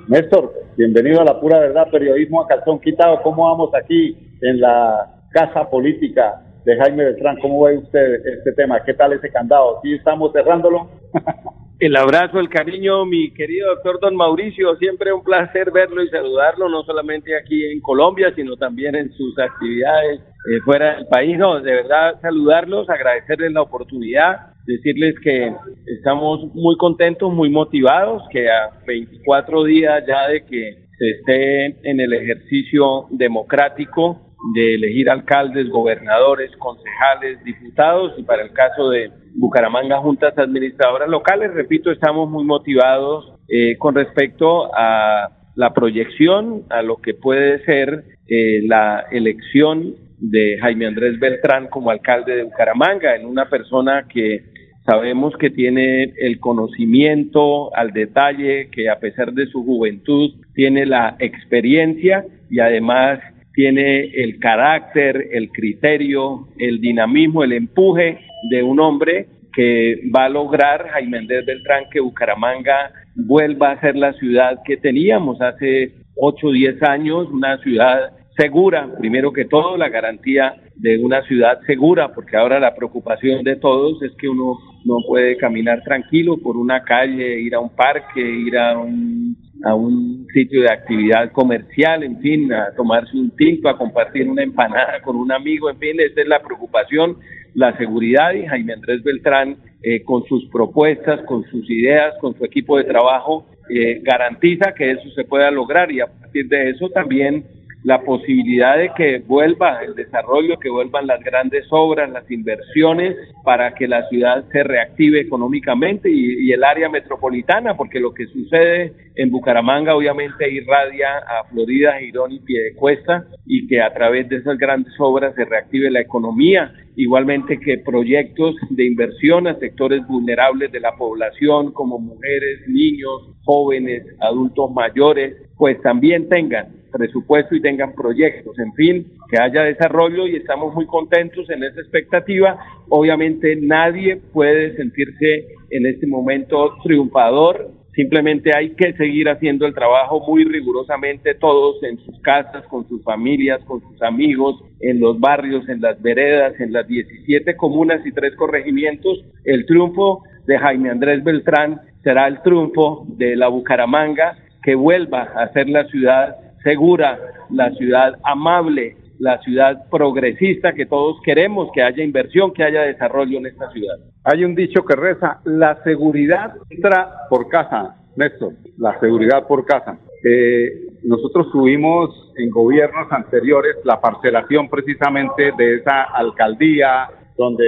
Néstor. 0.08 0.54
Bienvenido 0.76 1.22
a 1.22 1.26
la 1.26 1.40
pura 1.40 1.60
verdad, 1.60 1.88
periodismo 1.92 2.42
a 2.42 2.48
calzón 2.48 2.80
quitado. 2.80 3.22
¿Cómo 3.22 3.46
vamos 3.50 3.70
aquí 3.76 4.18
en 4.42 4.60
la 4.60 5.22
casa 5.32 5.70
política 5.70 6.42
de 6.66 6.78
Jaime 6.78 7.06
Beltrán? 7.06 7.38
¿Cómo 7.42 7.64
ve 7.64 7.78
usted 7.78 8.26
este 8.26 8.54
tema? 8.54 8.84
¿Qué 8.84 8.94
tal 8.94 9.14
ese 9.14 9.30
candado? 9.30 9.80
¿Sí 9.84 9.94
estamos 9.94 10.34
cerrándolo? 10.34 10.90
El 11.80 11.96
abrazo, 11.96 12.40
el 12.40 12.50
cariño, 12.50 13.06
mi 13.06 13.32
querido 13.36 13.68
doctor 13.76 14.00
don 14.00 14.16
Mauricio, 14.16 14.76
siempre 14.78 15.14
un 15.14 15.24
placer 15.24 15.70
verlo 15.70 16.02
y 16.02 16.10
saludarlo, 16.10 16.70
no 16.70 16.82
solamente 16.82 17.38
aquí 17.38 17.72
en 17.72 17.82
Colombia, 17.82 18.34
sino 18.36 18.58
también 18.58 18.96
en 18.96 19.14
sus 19.14 19.38
actividades 19.38 20.22
eh, 20.50 20.62
fuera 20.64 20.96
del 20.96 21.08
país. 21.08 21.38
No, 21.38 21.60
de 21.60 21.72
verdad 21.72 22.20
saludarlos, 22.22 22.90
agradecerles 22.90 23.52
la 23.52 23.62
oportunidad, 23.62 24.54
decirles 24.66 25.16
que 25.22 25.54
estamos 25.86 26.54
muy 26.54 26.78
contentos, 26.78 27.34
muy 27.34 27.50
motivados, 27.50 28.24
que 28.32 28.50
a 28.50 28.70
24 28.86 29.64
días 29.64 30.04
ya 30.08 30.28
de 30.28 30.46
que 30.46 30.88
se 30.98 31.10
esté 31.10 31.90
en 31.90 32.00
el 32.00 32.14
ejercicio 32.14 33.08
democrático 33.12 34.22
de 34.56 34.76
elegir 34.76 35.10
alcaldes, 35.10 35.70
gobernadores, 35.70 36.52
concejales, 36.58 37.44
diputados 37.44 38.14
y 38.18 38.24
para 38.24 38.44
el 38.44 38.54
caso 38.54 38.90
de 38.90 39.12
Bucaramanga, 39.36 40.00
juntas 40.00 40.38
administradoras 40.38 41.10
locales, 41.10 41.54
repito, 41.54 41.92
estamos 41.92 42.30
muy 42.30 42.44
motivados 42.44 43.34
eh, 43.50 43.78
con 43.78 43.96
respecto 43.96 44.74
a 44.76 45.30
la 45.56 45.74
proyección, 45.74 46.64
a 46.70 46.82
lo 46.82 46.98
que 46.98 47.14
puede 47.14 47.64
ser 47.66 48.04
eh, 48.28 48.62
la 48.68 49.06
elección 49.12 50.07
de 50.18 50.58
Jaime 50.60 50.88
Andrés 50.88 51.20
Beltrán 51.20 51.68
como 51.68 51.90
alcalde 51.90 52.36
de 52.36 52.44
Bucaramanga, 52.44 53.16
en 53.16 53.26
una 53.26 53.50
persona 53.50 54.08
que 54.08 54.44
sabemos 54.86 55.36
que 55.38 55.50
tiene 55.50 56.14
el 56.18 56.40
conocimiento 56.40 57.76
al 57.76 57.92
detalle, 57.92 58.70
que 58.72 58.90
a 58.90 59.00
pesar 59.00 59.34
de 59.34 59.48
su 59.48 59.64
juventud 59.64 60.32
tiene 60.54 60.86
la 60.86 61.16
experiencia 61.20 62.26
y 62.50 62.60
además 62.60 63.20
tiene 63.54 64.06
el 64.14 64.40
carácter, 64.40 65.30
el 65.32 65.50
criterio, 65.50 66.48
el 66.60 66.80
dinamismo, 66.80 67.44
el 67.44 67.54
empuje 67.54 68.20
de 68.50 68.64
un 68.64 68.80
hombre 68.80 69.28
que 69.54 70.00
va 70.16 70.26
a 70.26 70.30
lograr, 70.30 70.88
Jaime 70.90 71.18
Andrés 71.18 71.46
Beltrán, 71.46 71.86
que 71.92 72.00
Bucaramanga 72.00 72.92
vuelva 73.16 73.72
a 73.72 73.82
ser 73.82 73.96
la 73.96 74.14
ciudad 74.14 74.62
que 74.64 74.78
teníamos 74.78 75.42
hace 75.42 75.94
8 76.16 76.48
o 76.48 76.52
10 76.52 76.84
años, 76.84 77.28
una 77.32 77.58
ciudad 77.58 78.12
segura, 78.38 78.90
primero 79.00 79.34
que 79.34 79.46
todo, 79.46 79.78
la 79.78 79.90
garantía 79.90 80.56
de 80.76 80.98
una 81.00 81.24
ciudad 81.24 81.60
segura, 81.66 82.14
porque 82.14 82.38
ahora 82.38 82.60
la 82.60 82.76
preocupación 82.76 83.44
de 83.44 83.56
todos 83.56 84.02
es 84.04 84.12
que 84.20 84.30
uno 84.30 84.58
no 84.86 84.98
puede 85.08 85.38
caminar 85.38 85.82
tranquilo 85.84 86.38
por 86.38 86.56
una 86.56 86.84
calle, 86.84 87.42
ir 87.42 87.56
a 87.56 87.60
un 87.60 87.76
parque, 87.76 88.22
ir 88.22 88.58
a 88.58 88.78
un 88.78 89.36
a 89.64 89.74
un 89.74 90.28
sitio 90.34 90.62
de 90.62 90.72
actividad 90.72 91.32
comercial, 91.32 92.04
en 92.04 92.20
fin, 92.20 92.52
a 92.54 92.74
tomarse 92.76 93.18
un 93.18 93.36
tinto, 93.36 93.70
a 93.70 93.78
compartir 93.78 94.30
una 94.30 94.44
empanada 94.44 95.02
con 95.02 95.16
un 95.16 95.32
amigo, 95.32 95.70
en 95.70 95.78
fin, 95.78 96.00
esa 96.00 96.22
es 96.22 96.28
la 96.28 96.42
preocupación, 96.42 97.18
la 97.54 97.76
seguridad 97.78 98.34
y 98.34 98.46
Jaime 98.46 98.74
Andrés 98.74 99.02
Beltrán 99.04 99.58
eh, 99.82 100.04
con 100.04 100.24
sus 100.26 100.48
propuestas, 100.50 101.22
con 101.22 101.44
sus 101.46 101.70
ideas, 101.70 102.14
con 102.22 102.38
su 102.38 102.46
equipo 102.46 102.78
de 102.78 102.84
trabajo, 102.84 103.48
eh, 103.70 104.00
garantiza 104.04 104.74
que 104.74 104.92
eso 104.92 105.10
se 105.16 105.24
pueda 105.24 105.50
lograr 105.50 105.92
y 105.92 106.02
a 106.02 106.08
partir 106.08 106.48
de 106.48 106.70
eso 106.70 106.90
también 106.90 107.44
la 107.84 108.02
posibilidad 108.02 108.78
de 108.78 108.92
que 108.96 109.20
vuelva 109.20 109.82
el 109.84 109.96
desarrollo, 109.96 110.58
que 110.60 110.70
vuelvan 110.70 111.08
las 111.08 111.24
grandes 111.24 111.66
obras, 111.70 112.10
las 112.10 112.30
inversiones 112.30 113.16
para 113.44 113.74
que 113.76 113.88
la 113.88 114.08
ciudad 114.10 114.46
se 114.52 114.64
reactive 114.64 115.22
económicamente 115.22 116.10
y, 116.10 116.52
el 116.52 116.64
área 116.64 116.90
metropolitana, 116.90 117.76
porque 117.76 118.00
lo 118.00 118.14
que 118.14 118.26
sucede 118.28 118.94
en 119.16 119.30
Bucaramanga 119.30 119.96
obviamente 119.96 120.50
irradia 120.52 121.18
a 121.18 121.44
Florida, 121.50 122.00
Girón 122.00 122.32
y 122.32 122.40
Piedecuesta 122.40 123.26
y 123.46 123.68
que 123.68 123.82
a 123.82 123.94
través 123.94 124.28
de 124.30 124.38
esas 124.38 124.58
grandes 124.58 124.94
obras 125.00 125.36
se 125.36 125.46
reactive 125.46 125.92
la 125.92 126.02
economía, 126.02 126.74
igualmente 126.98 127.60
que 127.60 127.78
proyectos 127.78 128.56
de 128.72 128.86
inversión 128.86 129.48
a 129.48 129.58
sectores 129.60 130.06
vulnerables 130.08 130.72
de 130.72 130.80
la 130.80 130.96
población 130.98 131.72
como 131.72 132.00
mujeres, 132.00 132.68
niños, 132.68 133.36
jóvenes, 133.44 134.04
adultos 134.20 134.72
mayores, 134.72 135.36
pues 135.56 135.80
también 135.82 136.28
tengan 136.28 136.70
presupuesto 136.92 137.56
y 137.56 137.62
tengan 137.62 137.94
proyectos, 137.94 138.58
en 138.58 138.74
fin, 138.74 139.08
que 139.30 139.40
haya 139.40 139.64
desarrollo 139.64 140.26
y 140.26 140.38
estamos 140.38 140.74
muy 140.74 140.88
contentos 140.88 141.48
en 141.52 141.64
esa 141.64 141.82
expectativa. 141.82 142.58
Obviamente 142.90 143.56
nadie 143.62 144.18
puede 144.34 144.76
sentirse 144.76 145.46
en 145.70 145.86
este 145.86 146.08
momento 146.08 146.78
triunfador, 146.84 147.70
simplemente 147.98 148.52
hay 148.56 148.76
que 148.76 148.94
seguir 148.94 149.28
haciendo 149.28 149.66
el 149.66 149.74
trabajo 149.74 150.24
muy 150.26 150.44
rigurosamente 150.44 151.34
todos 151.34 151.82
en 151.82 151.98
sus 151.98 152.22
casas, 152.22 152.64
con 152.68 152.88
sus 152.88 153.04
familias, 153.04 153.60
con 153.66 153.82
sus 153.82 154.00
amigos, 154.04 154.64
en 154.82 155.00
los 155.00 155.20
barrios, 155.20 155.68
en 155.68 155.82
las 155.82 156.00
veredas, 156.00 156.54
en 156.60 156.74
las 156.74 156.88
17 156.88 157.58
comunas 157.58 158.06
y 158.06 158.12
tres 158.12 158.36
corregimientos. 158.36 159.26
El 159.44 159.66
triunfo 159.66 160.22
de 160.46 160.60
Jaime 160.60 160.92
Andrés 160.92 161.24
Beltrán 161.24 161.82
será 162.04 162.28
el 162.28 162.40
triunfo 162.44 163.04
de 163.18 163.36
la 163.36 163.48
Bucaramanga 163.48 164.38
que 164.62 164.76
vuelva 164.76 165.24
a 165.24 165.52
ser 165.54 165.68
la 165.68 165.86
ciudad 165.86 166.36
segura, 166.64 167.18
la 167.50 167.72
ciudad 167.72 168.20
amable, 168.24 168.96
la 169.20 169.40
ciudad 169.42 169.90
progresista 169.90 170.74
que 170.74 170.86
todos 170.86 171.18
queremos, 171.24 171.70
que 171.74 171.82
haya 171.82 172.04
inversión, 172.04 172.54
que 172.54 172.64
haya 172.64 172.82
desarrollo 172.82 173.38
en 173.38 173.48
esta 173.48 173.70
ciudad. 173.72 173.98
Hay 174.24 174.44
un 174.44 174.56
dicho 174.56 174.84
que 174.86 174.96
reza, 174.96 175.40
la 175.46 175.82
seguridad 175.84 176.56
entra 176.70 177.28
por 177.30 177.48
casa, 177.50 177.96
Néstor, 178.16 178.54
la 178.78 179.00
seguridad 179.00 179.48
por 179.48 179.66
casa. 179.66 179.98
Eh, 180.24 180.88
nosotros 181.04 181.52
tuvimos 181.52 182.10
en 182.38 182.50
gobiernos 182.50 183.12
anteriores 183.12 183.78
la 183.84 184.02
parcelación 184.02 184.70
precisamente 184.70 185.52
de 185.58 185.76
esa 185.76 186.04
alcaldía, 186.04 187.10
donde 187.38 187.66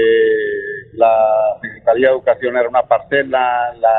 la 0.93 1.13
Secretaría 1.61 2.07
de 2.07 2.13
Educación 2.13 2.57
era 2.57 2.67
una 2.67 2.83
parcela, 2.83 3.73
la 3.79 3.95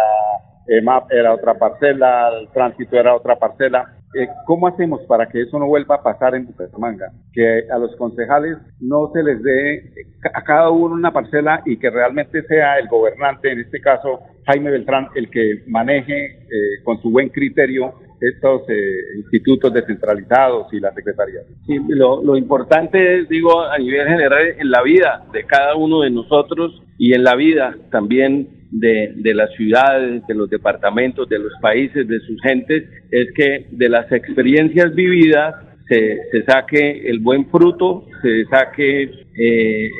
EMAP 0.66 1.10
era 1.12 1.34
otra 1.34 1.54
parcela, 1.54 2.30
el 2.38 2.48
tránsito 2.48 2.96
era 2.96 3.14
otra 3.14 3.36
parcela. 3.36 3.99
Eh, 4.12 4.26
¿Cómo 4.44 4.66
hacemos 4.66 5.00
para 5.02 5.28
que 5.28 5.42
eso 5.42 5.58
no 5.58 5.66
vuelva 5.66 5.96
a 5.96 6.02
pasar 6.02 6.34
en 6.34 6.46
Bucaramanga? 6.46 7.12
Que 7.32 7.62
a 7.70 7.78
los 7.78 7.94
concejales 7.94 8.58
no 8.80 9.10
se 9.12 9.22
les 9.22 9.40
dé 9.40 9.92
a 10.34 10.42
cada 10.42 10.70
uno 10.70 10.96
una 10.96 11.12
parcela 11.12 11.62
y 11.64 11.76
que 11.76 11.90
realmente 11.90 12.42
sea 12.42 12.78
el 12.78 12.88
gobernante, 12.88 13.52
en 13.52 13.60
este 13.60 13.80
caso 13.80 14.20
Jaime 14.46 14.72
Beltrán, 14.72 15.08
el 15.14 15.30
que 15.30 15.62
maneje 15.68 16.26
eh, 16.26 16.82
con 16.82 17.00
su 17.00 17.10
buen 17.10 17.28
criterio 17.28 17.94
estos 18.20 18.62
eh, 18.68 19.16
institutos 19.16 19.72
descentralizados 19.72 20.72
y 20.72 20.80
la 20.80 20.92
secretaría. 20.92 21.40
Sí, 21.66 21.78
lo, 21.88 22.22
lo 22.22 22.36
importante 22.36 23.20
es, 23.20 23.28
digo, 23.28 23.62
a 23.62 23.78
nivel 23.78 24.08
general, 24.08 24.42
en 24.58 24.70
la 24.70 24.82
vida 24.82 25.24
de 25.32 25.44
cada 25.44 25.76
uno 25.76 26.00
de 26.00 26.10
nosotros 26.10 26.82
y 26.98 27.14
en 27.14 27.24
la 27.24 27.36
vida 27.36 27.76
también 27.90 28.59
de, 28.70 29.12
de, 29.16 29.34
las 29.34 29.50
ciudades, 29.54 30.26
de 30.26 30.34
los 30.34 30.48
departamentos, 30.48 31.28
de 31.28 31.38
los 31.38 31.52
países, 31.60 32.06
de 32.06 32.20
sus 32.20 32.40
gentes, 32.42 32.84
es 33.10 33.32
que 33.34 33.66
de 33.70 33.88
las 33.88 34.10
experiencias 34.12 34.94
vividas 34.94 35.54
se, 35.88 36.44
saque 36.46 37.08
el 37.08 37.18
buen 37.18 37.50
fruto, 37.50 38.06
se 38.22 38.44
saque 38.46 39.10
eh, 39.36 39.90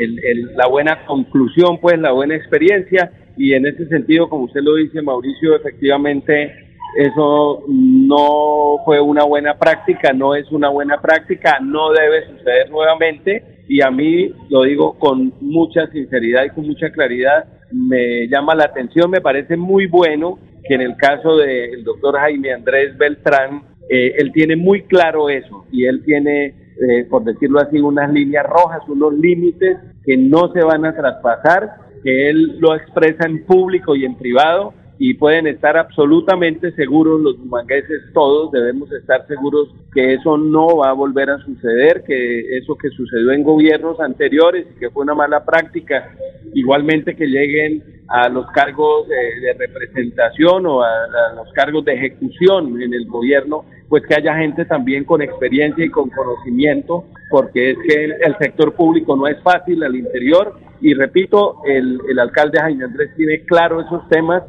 la 0.56 0.68
buena 0.68 1.04
conclusión, 1.04 1.78
pues 1.80 1.98
la 1.98 2.12
buena 2.12 2.36
experiencia, 2.36 3.10
y 3.36 3.54
en 3.54 3.66
ese 3.66 3.86
sentido, 3.86 4.28
como 4.28 4.44
usted 4.44 4.60
lo 4.60 4.76
dice, 4.76 5.02
Mauricio, 5.02 5.56
efectivamente 5.56 6.70
eso 6.96 7.64
no 7.68 8.78
fue 8.84 9.00
una 9.00 9.24
buena 9.24 9.58
práctica, 9.58 10.12
no 10.12 10.34
es 10.34 10.50
una 10.50 10.68
buena 10.68 11.00
práctica, 11.00 11.58
no 11.60 11.90
debe 11.92 12.26
suceder 12.26 12.70
nuevamente. 12.70 13.64
Y 13.68 13.82
a 13.82 13.90
mí 13.90 14.32
lo 14.48 14.64
digo 14.64 14.98
con 14.98 15.32
mucha 15.40 15.86
sinceridad 15.92 16.44
y 16.44 16.50
con 16.50 16.66
mucha 16.66 16.90
claridad, 16.90 17.44
me 17.72 18.28
llama 18.28 18.54
la 18.54 18.64
atención, 18.64 19.10
me 19.10 19.20
parece 19.20 19.56
muy 19.56 19.86
bueno 19.86 20.38
que 20.66 20.74
en 20.74 20.82
el 20.82 20.96
caso 20.96 21.36
del 21.36 21.84
doctor 21.84 22.16
Jaime 22.18 22.52
Andrés 22.52 22.96
Beltrán, 22.96 23.62
eh, 23.88 24.14
él 24.18 24.32
tiene 24.32 24.56
muy 24.56 24.82
claro 24.82 25.28
eso 25.28 25.66
y 25.72 25.84
él 25.86 26.02
tiene, 26.04 26.46
eh, 26.46 27.06
por 27.08 27.24
decirlo 27.24 27.60
así, 27.60 27.78
unas 27.78 28.12
líneas 28.12 28.46
rojas, 28.46 28.80
unos 28.88 29.14
límites 29.14 29.78
que 30.04 30.16
no 30.16 30.52
se 30.52 30.62
van 30.62 30.84
a 30.84 30.94
traspasar, 30.94 31.76
que 32.02 32.30
él 32.30 32.58
lo 32.58 32.74
expresa 32.74 33.26
en 33.26 33.44
público 33.44 33.96
y 33.96 34.04
en 34.04 34.16
privado 34.16 34.74
y 35.02 35.14
pueden 35.14 35.46
estar 35.46 35.78
absolutamente 35.78 36.72
seguros, 36.72 37.22
los 37.22 37.38
bumangueses 37.38 38.12
todos 38.12 38.52
debemos 38.52 38.92
estar 38.92 39.26
seguros 39.26 39.74
que 39.94 40.12
eso 40.12 40.36
no 40.36 40.76
va 40.76 40.90
a 40.90 40.92
volver 40.92 41.30
a 41.30 41.38
suceder, 41.38 42.04
que 42.06 42.58
eso 42.58 42.76
que 42.76 42.90
sucedió 42.90 43.32
en 43.32 43.42
gobiernos 43.42 43.98
anteriores 43.98 44.66
y 44.70 44.78
que 44.78 44.90
fue 44.90 45.04
una 45.04 45.14
mala 45.14 45.42
práctica, 45.42 46.14
igualmente 46.52 47.16
que 47.16 47.24
lleguen 47.28 47.82
a 48.08 48.28
los 48.28 48.46
cargos 48.50 49.08
de, 49.08 49.40
de 49.40 49.54
representación 49.54 50.66
o 50.66 50.82
a, 50.82 50.88
a, 50.88 51.34
los 51.34 51.50
cargos 51.54 51.82
de 51.86 51.94
ejecución 51.94 52.82
en 52.82 52.92
el 52.92 53.06
gobierno, 53.06 53.64
pues 53.88 54.04
que 54.06 54.16
haya 54.16 54.36
gente 54.36 54.66
también 54.66 55.04
con 55.04 55.22
experiencia 55.22 55.82
y 55.82 55.88
con 55.88 56.10
conocimiento, 56.10 57.06
porque 57.30 57.70
es 57.70 57.78
que 57.88 58.04
el, 58.04 58.12
el 58.20 58.36
sector 58.36 58.74
público 58.74 59.16
no 59.16 59.26
es 59.26 59.40
fácil 59.42 59.82
al 59.82 59.96
interior. 59.96 60.58
Y 60.82 60.94
repito, 60.94 61.58
el, 61.66 62.00
el 62.08 62.18
alcalde 62.18 62.58
Jaime 62.58 62.84
Andrés 62.84 63.10
tiene 63.16 63.44
claro 63.44 63.80
esos 63.80 64.08
temas 64.08 64.42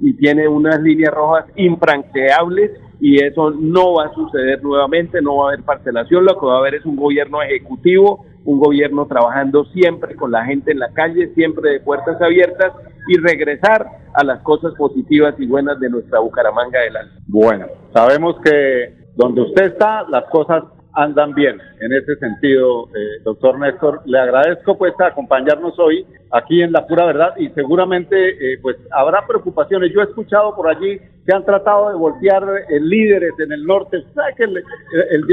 y 0.00 0.14
tiene 0.14 0.48
unas 0.48 0.80
líneas 0.80 1.12
rojas 1.12 1.46
infranqueables 1.56 2.72
y 3.00 3.22
eso 3.22 3.50
no 3.50 3.94
va 3.94 4.06
a 4.06 4.14
suceder 4.14 4.62
nuevamente, 4.62 5.20
no 5.20 5.38
va 5.38 5.46
a 5.46 5.52
haber 5.52 5.64
parcelación, 5.64 6.24
lo 6.24 6.38
que 6.38 6.46
va 6.46 6.56
a 6.56 6.58
haber 6.58 6.76
es 6.76 6.86
un 6.86 6.96
gobierno 6.96 7.42
ejecutivo, 7.42 8.24
un 8.44 8.58
gobierno 8.58 9.06
trabajando 9.06 9.64
siempre 9.66 10.14
con 10.14 10.30
la 10.30 10.44
gente 10.44 10.72
en 10.72 10.78
la 10.78 10.92
calle, 10.92 11.32
siempre 11.34 11.70
de 11.70 11.80
puertas 11.80 12.20
abiertas 12.20 12.72
y 13.08 13.18
regresar 13.18 13.86
a 14.14 14.24
las 14.24 14.40
cosas 14.42 14.74
positivas 14.74 15.34
y 15.38 15.46
buenas 15.46 15.80
de 15.80 15.90
nuestra 15.90 16.20
Bucaramanga 16.20 16.80
del 16.80 16.96
Alto. 16.96 17.14
Bueno, 17.26 17.66
sabemos 17.92 18.36
que 18.44 18.94
donde 19.16 19.42
usted 19.42 19.64
está, 19.72 20.04
las 20.08 20.24
cosas 20.26 20.64
andan 20.94 21.34
bien 21.34 21.60
en 21.80 21.92
ese 21.92 22.16
sentido, 22.16 22.88
eh, 22.88 23.22
doctor 23.24 23.58
Néstor. 23.58 24.02
Le 24.04 24.18
agradezco 24.18 24.76
pues 24.76 24.92
acompañarnos 25.00 25.78
hoy 25.78 26.06
aquí 26.30 26.62
en 26.62 26.72
La 26.72 26.86
Pura 26.86 27.06
Verdad 27.06 27.34
y 27.38 27.48
seguramente 27.50 28.16
eh, 28.54 28.58
pues 28.60 28.76
habrá 28.90 29.26
preocupaciones. 29.26 29.92
Yo 29.92 30.00
he 30.00 30.04
escuchado 30.04 30.54
por 30.54 30.68
allí 30.68 30.98
que 31.26 31.34
han 31.34 31.44
tratado 31.44 31.90
de 31.90 31.96
voltear 31.96 32.42
eh, 32.68 32.80
líderes 32.80 33.32
en 33.38 33.52
el 33.52 33.64
norte. 33.64 34.02
¿Sabe 34.14 34.34
que 34.36 34.44
el, 34.44 34.56
el, 34.58 35.24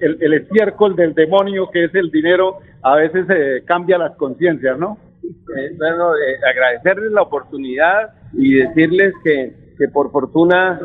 el, 0.00 0.18
el, 0.20 0.34
estiércol 0.34 0.94
del 0.94 1.14
demonio 1.14 1.68
que 1.70 1.84
es 1.84 1.94
el 1.94 2.10
dinero 2.10 2.58
a 2.82 2.96
veces 2.96 3.26
eh, 3.28 3.62
cambia 3.66 3.98
las 3.98 4.14
conciencias, 4.16 4.78
¿no? 4.78 4.98
bueno, 5.78 6.12
agradecerles 6.48 7.10
la 7.12 7.22
oportunidad 7.22 8.14
y 8.32 8.54
decirles 8.54 9.12
que, 9.22 9.52
que 9.76 9.88
por 9.88 10.10
fortuna 10.10 10.80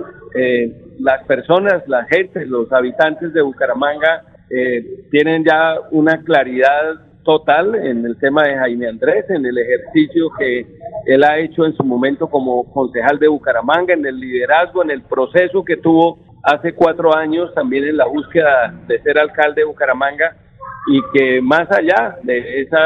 las 1.00 1.24
personas, 1.26 1.88
la 1.88 2.06
gente, 2.06 2.46
los 2.46 2.72
habitantes 2.72 3.34
de 3.34 3.42
Bucaramanga 3.42 4.24
eh, 4.50 5.06
tienen 5.12 5.44
ya 5.44 5.78
una 5.92 6.22
claridad 6.24 6.96
total 7.24 7.76
en 7.76 8.06
el 8.06 8.18
tema 8.18 8.44
de 8.44 8.56
Jaime 8.56 8.88
Andrés, 8.88 9.30
en 9.30 9.46
el 9.46 9.58
ejercicio 9.58 10.30
que 10.38 10.66
él 11.06 11.24
ha 11.24 11.40
hecho 11.40 11.66
en 11.66 11.76
su 11.76 11.84
momento 11.84 12.28
como 12.28 12.72
concejal 12.72 13.18
de 13.20 13.28
Bucaramanga, 13.28 13.94
en 13.94 14.06
el 14.06 14.20
liderazgo, 14.20 14.84
en 14.84 14.92
el 14.92 15.02
proceso 15.04 15.64
que 15.64 15.78
tuvo 15.78 16.20
hace 16.44 16.74
cuatro 16.74 17.16
años 17.16 17.54
también 17.54 17.86
en 17.86 17.98
la 17.98 18.06
búsqueda 18.06 18.74
de 18.88 19.02
ser 19.02 19.18
alcalde 19.18 19.62
de 19.62 19.66
Bucaramanga 19.66 20.36
y 20.88 21.02
que 21.14 21.42
más 21.42 21.72
allá 21.72 22.18
de 22.24 22.62
esos 22.62 22.80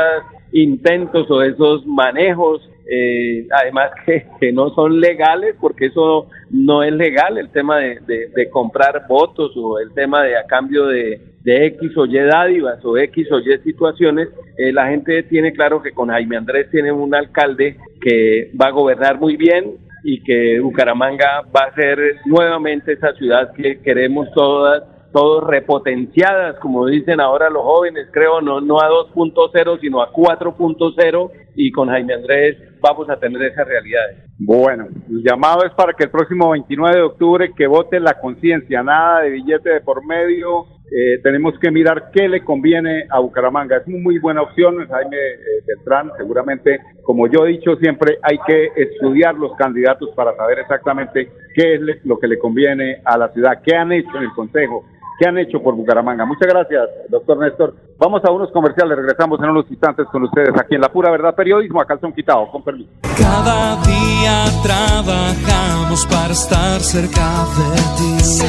intentos 0.51 1.29
o 1.31 1.41
esos 1.41 1.85
manejos 1.85 2.61
eh, 2.89 3.47
además 3.51 3.91
que, 4.05 4.51
no 4.51 4.69
son 4.73 4.99
legales, 4.99 5.55
porque 5.59 5.87
eso 5.87 6.29
no 6.49 6.83
es 6.83 6.93
legal, 6.93 7.37
el 7.37 7.49
tema 7.49 7.77
de, 7.79 7.99
de, 8.07 8.27
de 8.35 8.49
comprar 8.49 9.05
votos 9.07 9.51
o 9.55 9.79
el 9.79 9.93
tema 9.93 10.23
de 10.23 10.37
a 10.37 10.45
cambio 10.45 10.85
de, 10.85 11.19
de, 11.43 11.65
X 11.67 11.97
o 11.97 12.05
Y 12.05 12.17
dádivas 12.17 12.83
o 12.85 12.97
X 12.97 13.31
o 13.31 13.39
Y 13.39 13.57
situaciones, 13.63 14.29
eh, 14.57 14.71
la 14.71 14.87
gente 14.87 15.23
tiene 15.23 15.53
claro 15.53 15.81
que 15.81 15.91
con 15.91 16.09
Jaime 16.09 16.37
Andrés 16.37 16.69
tiene 16.71 16.91
un 16.91 17.13
alcalde 17.13 17.77
que 18.01 18.51
va 18.59 18.67
a 18.67 18.71
gobernar 18.71 19.19
muy 19.19 19.35
bien 19.35 19.75
y 20.03 20.23
que 20.23 20.59
Bucaramanga 20.59 21.41
va 21.55 21.65
a 21.69 21.75
ser 21.75 21.99
nuevamente 22.25 22.93
esa 22.93 23.13
ciudad 23.13 23.51
que 23.53 23.81
queremos 23.81 24.31
todas 24.33 24.83
todos 25.11 25.47
repotenciadas, 25.47 26.59
como 26.59 26.85
dicen 26.85 27.19
ahora 27.19 27.49
los 27.49 27.63
jóvenes, 27.63 28.07
creo, 28.11 28.41
no, 28.41 28.61
no 28.61 28.79
a 28.79 28.89
2.0, 28.89 29.79
sino 29.79 30.01
a 30.01 30.11
4.0, 30.11 31.31
y 31.55 31.71
con 31.71 31.89
Jaime 31.89 32.13
Andrés 32.13 32.57
vamos 32.79 33.09
a 33.09 33.17
tener 33.17 33.41
esas 33.41 33.67
realidades. 33.67 34.17
Bueno, 34.39 34.87
el 35.09 35.23
llamado 35.23 35.65
es 35.65 35.73
para 35.73 35.93
que 35.93 36.05
el 36.05 36.11
próximo 36.11 36.51
29 36.51 36.95
de 36.95 37.01
octubre 37.01 37.51
que 37.55 37.67
vote 37.67 37.99
la 37.99 38.19
conciencia, 38.19 38.83
nada 38.83 39.21
de 39.21 39.31
billete 39.31 39.69
de 39.69 39.81
por 39.81 40.05
medio, 40.05 40.65
eh, 40.89 41.19
tenemos 41.21 41.53
que 41.59 41.69
mirar 41.69 42.11
qué 42.13 42.29
le 42.29 42.43
conviene 42.45 43.05
a 43.09 43.19
Bucaramanga. 43.19 43.77
Es 43.77 43.87
muy 43.87 44.19
buena 44.19 44.41
opción, 44.41 44.87
Jaime 44.87 45.17
eh, 45.17 45.63
Beltrán, 45.65 46.11
seguramente, 46.17 46.79
como 47.03 47.27
yo 47.27 47.45
he 47.45 47.49
dicho 47.49 47.75
siempre, 47.75 48.19
hay 48.21 48.37
que 48.47 48.69
estudiar 48.75 49.35
los 49.35 49.53
candidatos 49.57 50.11
para 50.15 50.35
saber 50.37 50.59
exactamente 50.59 51.29
qué 51.53 51.75
es 51.75 51.81
lo 52.05 52.17
que 52.19 52.27
le 52.27 52.39
conviene 52.39 53.01
a 53.03 53.17
la 53.17 53.29
ciudad, 53.33 53.61
qué 53.65 53.75
han 53.75 53.91
hecho 53.91 54.15
en 54.15 54.23
el 54.23 54.31
Consejo, 54.31 54.85
qué 55.17 55.27
han 55.27 55.37
hecho 55.37 55.61
por 55.61 55.75
Bucaramanga. 55.75 56.25
Muchas 56.25 56.47
gracias, 56.47 56.89
doctor 57.09 57.37
Néstor. 57.39 57.75
Vamos 57.97 58.23
a 58.23 58.31
unos 58.31 58.51
comerciales, 58.51 58.97
regresamos 58.97 59.39
en 59.39 59.49
unos 59.49 59.69
instantes 59.69 60.05
con 60.11 60.23
ustedes 60.23 60.51
aquí 60.59 60.75
en 60.75 60.81
La 60.81 60.89
Pura 60.89 61.09
Verdad 61.09 61.35
Periodismo, 61.35 61.81
a 61.81 61.85
calzón 61.85 62.13
quitado, 62.13 62.47
con 62.51 62.63
permiso. 62.63 62.91
Cada 63.17 63.75
día 63.83 64.45
trabajamos 64.63 66.05
para 66.05 66.33
estar 66.33 66.79
cerca 66.79 67.45
de 67.57 67.75
ti. 67.97 68.43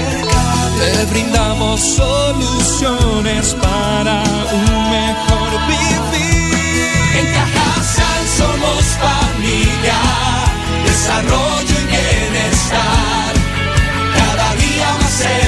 Te 0.79 1.13
brindamos 1.13 1.81
soluciones 1.81 3.55
para 3.55 4.23
un 4.53 4.91
mejor 4.91 5.51
vivir. 5.67 6.55
En 7.19 7.27
Cajasal 7.35 8.25
somos 8.27 8.85
familia, 9.03 9.99
desarrollo 10.85 11.75
y 11.83 11.87
bienestar. 11.87 13.35
Cada 14.15 14.55
día 14.55 14.89
más 15.01 15.11
cerca 15.11 15.48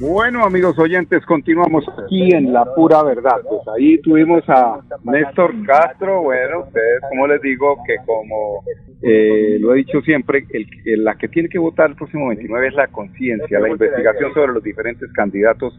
Bueno, 0.00 0.44
amigos 0.46 0.78
oyentes, 0.78 1.22
continuamos 1.26 1.84
aquí 2.02 2.34
en 2.34 2.54
La 2.54 2.64
Pura 2.74 3.02
Verdad. 3.02 3.36
Pues 3.46 3.60
ahí 3.76 4.00
tuvimos 4.00 4.42
a 4.48 4.80
Néstor 5.04 5.52
Castro. 5.66 6.22
Bueno, 6.22 6.60
ustedes, 6.60 7.00
como 7.10 7.26
les 7.26 7.42
digo, 7.42 7.76
que 7.86 7.96
como 8.06 8.64
eh, 9.02 9.58
lo 9.60 9.74
he 9.74 9.76
dicho 9.76 10.00
siempre, 10.00 10.46
el, 10.54 11.04
la 11.04 11.16
que 11.16 11.28
tiene 11.28 11.50
que 11.50 11.58
votar 11.58 11.90
el 11.90 11.96
próximo 11.96 12.28
29 12.28 12.68
es 12.68 12.74
la 12.76 12.86
conciencia, 12.86 13.60
la 13.60 13.68
investigación 13.68 14.32
sobre 14.32 14.54
los 14.54 14.62
diferentes 14.62 15.12
candidatos 15.12 15.78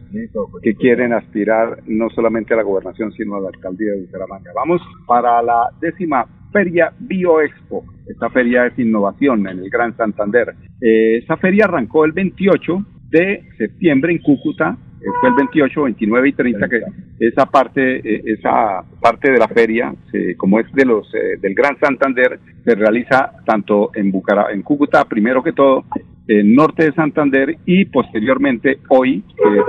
que 0.62 0.74
quieren 0.76 1.12
aspirar 1.12 1.78
no 1.86 2.08
solamente 2.10 2.54
a 2.54 2.58
la 2.58 2.62
gobernación, 2.62 3.10
sino 3.14 3.34
a 3.34 3.40
la 3.40 3.48
alcaldía 3.48 3.90
de 3.90 4.02
Bucaramanga. 4.02 4.52
Vamos 4.54 4.80
para 5.04 5.42
la 5.42 5.68
décima 5.80 6.28
Feria 6.52 6.92
Bioexpo. 6.96 7.84
Esta 8.06 8.30
feria 8.30 8.66
es 8.66 8.78
innovación 8.78 9.48
en 9.48 9.58
el 9.58 9.68
Gran 9.68 9.96
Santander. 9.96 10.54
Eh, 10.80 11.18
esta 11.18 11.36
feria 11.38 11.64
arrancó 11.64 12.04
el 12.04 12.12
28 12.12 12.84
de 13.12 13.44
septiembre 13.58 14.12
en 14.12 14.18
Cúcuta, 14.18 14.76
eh, 15.00 15.04
fue 15.20 15.28
el 15.28 15.34
28, 15.36 15.82
29 15.82 16.28
y 16.28 16.32
30 16.32 16.68
que 16.68 16.80
esa 17.20 17.46
parte 17.46 17.96
eh, 17.96 18.22
esa 18.26 18.82
parte 19.00 19.30
de 19.30 19.38
la 19.38 19.48
feria 19.48 19.94
como 20.36 20.58
es 20.58 20.72
de 20.72 20.84
los 20.84 21.06
eh, 21.14 21.36
del 21.40 21.54
Gran 21.54 21.78
Santander 21.78 22.40
se 22.64 22.74
realiza 22.74 23.32
tanto 23.44 23.90
en 23.94 24.10
Bucara, 24.10 24.46
en 24.52 24.62
Cúcuta 24.62 25.04
primero 25.04 25.42
que 25.42 25.52
todo 25.52 25.84
en 26.26 26.54
norte 26.54 26.84
de 26.84 26.92
Santander 26.92 27.56
y 27.66 27.84
posteriormente 27.84 28.78
hoy 28.88 29.22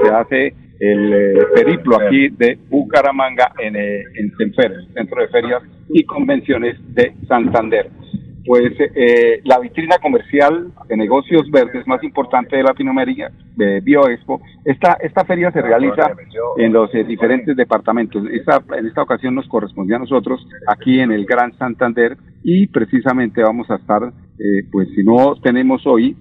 se 0.03 0.09
hace 0.09 0.53
el 0.79 1.37
periplo 1.53 1.99
aquí 1.99 2.29
de 2.29 2.57
Bucaramanga 2.69 3.53
en, 3.59 3.75
en 3.75 4.31
Centro 4.37 5.21
de 5.21 5.27
Ferias 5.29 5.63
y 5.89 6.03
Convenciones 6.03 6.77
de 6.93 7.13
Santander 7.27 7.89
pues 8.45 8.73
eh, 8.79 9.41
la 9.45 9.59
vitrina 9.59 9.97
comercial 9.99 10.71
de 10.87 10.97
negocios 10.97 11.49
verdes 11.49 11.87
más 11.87 12.03
importante 12.03 12.57
de 12.57 12.63
Latinoamérica, 12.63 13.31
de 13.55 13.79
BioExpo, 13.79 14.41
esta, 14.65 14.97
esta 15.01 15.23
feria 15.23 15.51
se 15.51 15.61
realiza 15.61 16.11
en 16.57 16.73
los 16.73 16.93
eh, 16.93 17.03
diferentes 17.05 17.55
departamentos. 17.55 18.23
Esta, 18.31 18.61
en 18.77 18.87
esta 18.87 19.03
ocasión 19.03 19.35
nos 19.35 19.47
correspondía 19.47 19.95
a 19.95 19.99
nosotros 19.99 20.45
aquí 20.67 20.99
en 20.99 21.11
el 21.11 21.25
Gran 21.25 21.57
Santander 21.57 22.17
y 22.43 22.67
precisamente 22.67 23.41
vamos 23.41 23.69
a 23.69 23.75
estar, 23.75 24.03
eh, 24.03 24.67
pues 24.71 24.89
si 24.95 25.03
no 25.03 25.35
tenemos 25.41 25.85
hoy, 25.85 26.17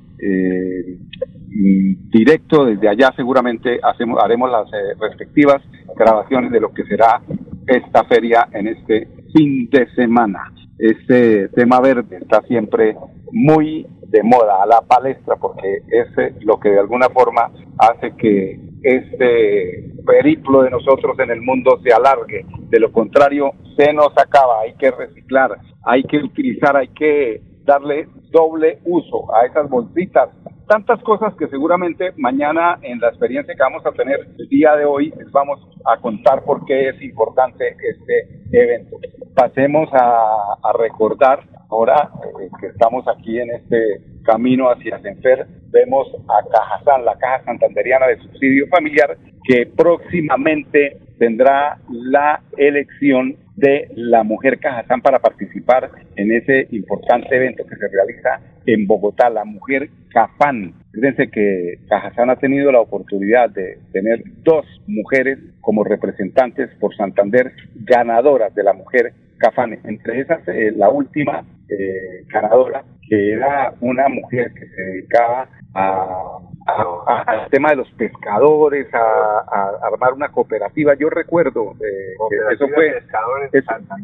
directo 2.12 2.64
desde 2.64 2.88
allá 2.88 3.12
seguramente 3.16 3.80
hacemos, 3.82 4.22
haremos 4.22 4.48
las 4.52 4.70
respectivas 5.00 5.60
grabaciones 5.96 6.52
de 6.52 6.60
lo 6.60 6.72
que 6.72 6.84
será 6.84 7.20
esta 7.66 8.04
feria 8.04 8.46
en 8.52 8.68
este 8.68 9.08
fin 9.34 9.68
de 9.68 9.92
semana 9.96 10.52
este 10.78 11.48
tema 11.50 11.80
verde 11.80 12.16
está 12.16 12.42
siempre 12.42 12.96
muy 13.30 13.86
de 14.12 14.22
moda, 14.22 14.62
a 14.62 14.66
la 14.66 14.82
palestra, 14.82 15.36
porque 15.36 15.82
es 15.88 16.44
lo 16.44 16.60
que 16.60 16.68
de 16.68 16.80
alguna 16.80 17.08
forma 17.08 17.50
hace 17.78 18.14
que 18.16 18.60
este 18.82 19.90
periplo 20.04 20.62
de 20.62 20.70
nosotros 20.70 21.18
en 21.18 21.30
el 21.30 21.40
mundo 21.40 21.80
se 21.82 21.92
alargue. 21.92 22.44
De 22.68 22.78
lo 22.78 22.92
contrario, 22.92 23.52
se 23.76 23.92
nos 23.92 24.10
acaba, 24.18 24.60
hay 24.60 24.74
que 24.74 24.90
reciclar, 24.90 25.58
hay 25.82 26.02
que 26.04 26.18
utilizar, 26.18 26.76
hay 26.76 26.88
que 26.88 27.40
darle 27.64 28.08
doble 28.30 28.80
uso 28.84 29.34
a 29.34 29.46
esas 29.46 29.68
bolsitas. 29.70 30.28
Tantas 30.66 31.02
cosas 31.02 31.34
que 31.36 31.48
seguramente 31.48 32.12
mañana 32.16 32.78
en 32.82 33.00
la 33.00 33.08
experiencia 33.08 33.54
que 33.54 33.62
vamos 33.62 33.84
a 33.84 33.92
tener 33.92 34.20
el 34.38 34.48
día 34.48 34.76
de 34.76 34.84
hoy 34.84 35.12
les 35.18 35.30
vamos 35.32 35.60
a 35.84 35.98
contar 36.00 36.44
por 36.44 36.64
qué 36.64 36.88
es 36.88 37.02
importante 37.02 37.76
este 37.78 38.28
evento. 38.52 38.96
Pasemos 39.34 39.88
a, 39.92 40.56
recordar 40.78 41.40
ahora 41.68 42.10
eh, 42.40 42.48
que 42.60 42.68
estamos 42.68 43.06
aquí 43.08 43.38
en 43.38 43.50
este 43.50 44.00
camino 44.24 44.70
hacia 44.70 45.00
Senfer, 45.00 45.46
vemos 45.70 46.08
a 46.28 46.48
Cajazán, 46.48 47.04
la 47.04 47.16
Caja 47.18 47.44
Santanderiana 47.44 48.06
de 48.06 48.18
Subsidio 48.18 48.68
Familiar, 48.68 49.16
que 49.44 49.66
próximamente 49.66 50.98
tendrá 51.22 51.78
la 51.88 52.40
elección 52.56 53.36
de 53.54 53.86
la 53.94 54.24
mujer 54.24 54.58
Cajazán 54.58 55.02
para 55.02 55.20
participar 55.20 55.88
en 56.16 56.32
ese 56.32 56.66
importante 56.72 57.36
evento 57.36 57.62
que 57.64 57.76
se 57.76 57.86
realiza 57.86 58.40
en 58.66 58.88
Bogotá, 58.88 59.30
la 59.30 59.44
mujer 59.44 59.88
Cafán. 60.10 60.74
Fíjense 60.92 61.28
que 61.28 61.78
Cajazán 61.88 62.28
ha 62.28 62.40
tenido 62.40 62.72
la 62.72 62.80
oportunidad 62.80 63.50
de 63.50 63.78
tener 63.92 64.24
dos 64.42 64.66
mujeres 64.88 65.38
como 65.60 65.84
representantes 65.84 66.70
por 66.80 66.92
Santander 66.96 67.52
ganadoras 67.76 68.52
de 68.56 68.64
la 68.64 68.72
mujer 68.72 69.12
Cafán. 69.42 69.78
Entre 69.84 70.20
esas, 70.20 70.46
eh, 70.48 70.72
la 70.76 70.88
última 70.88 71.44
eh, 71.68 72.24
ganadora, 72.28 72.84
que 73.08 73.32
era 73.32 73.74
una 73.80 74.08
mujer 74.08 74.52
que 74.54 74.66
se 74.66 74.82
dedicaba 74.82 75.48
al 75.74 77.48
tema 77.50 77.70
de 77.70 77.76
los 77.76 77.90
pescadores, 77.92 78.86
a, 78.94 79.78
armar 79.82 80.12
una 80.14 80.28
cooperativa. 80.28 80.94
Yo 80.94 81.10
recuerdo 81.10 81.74
eh, 81.80 82.14
eso 82.52 82.68
fue, 82.68 83.02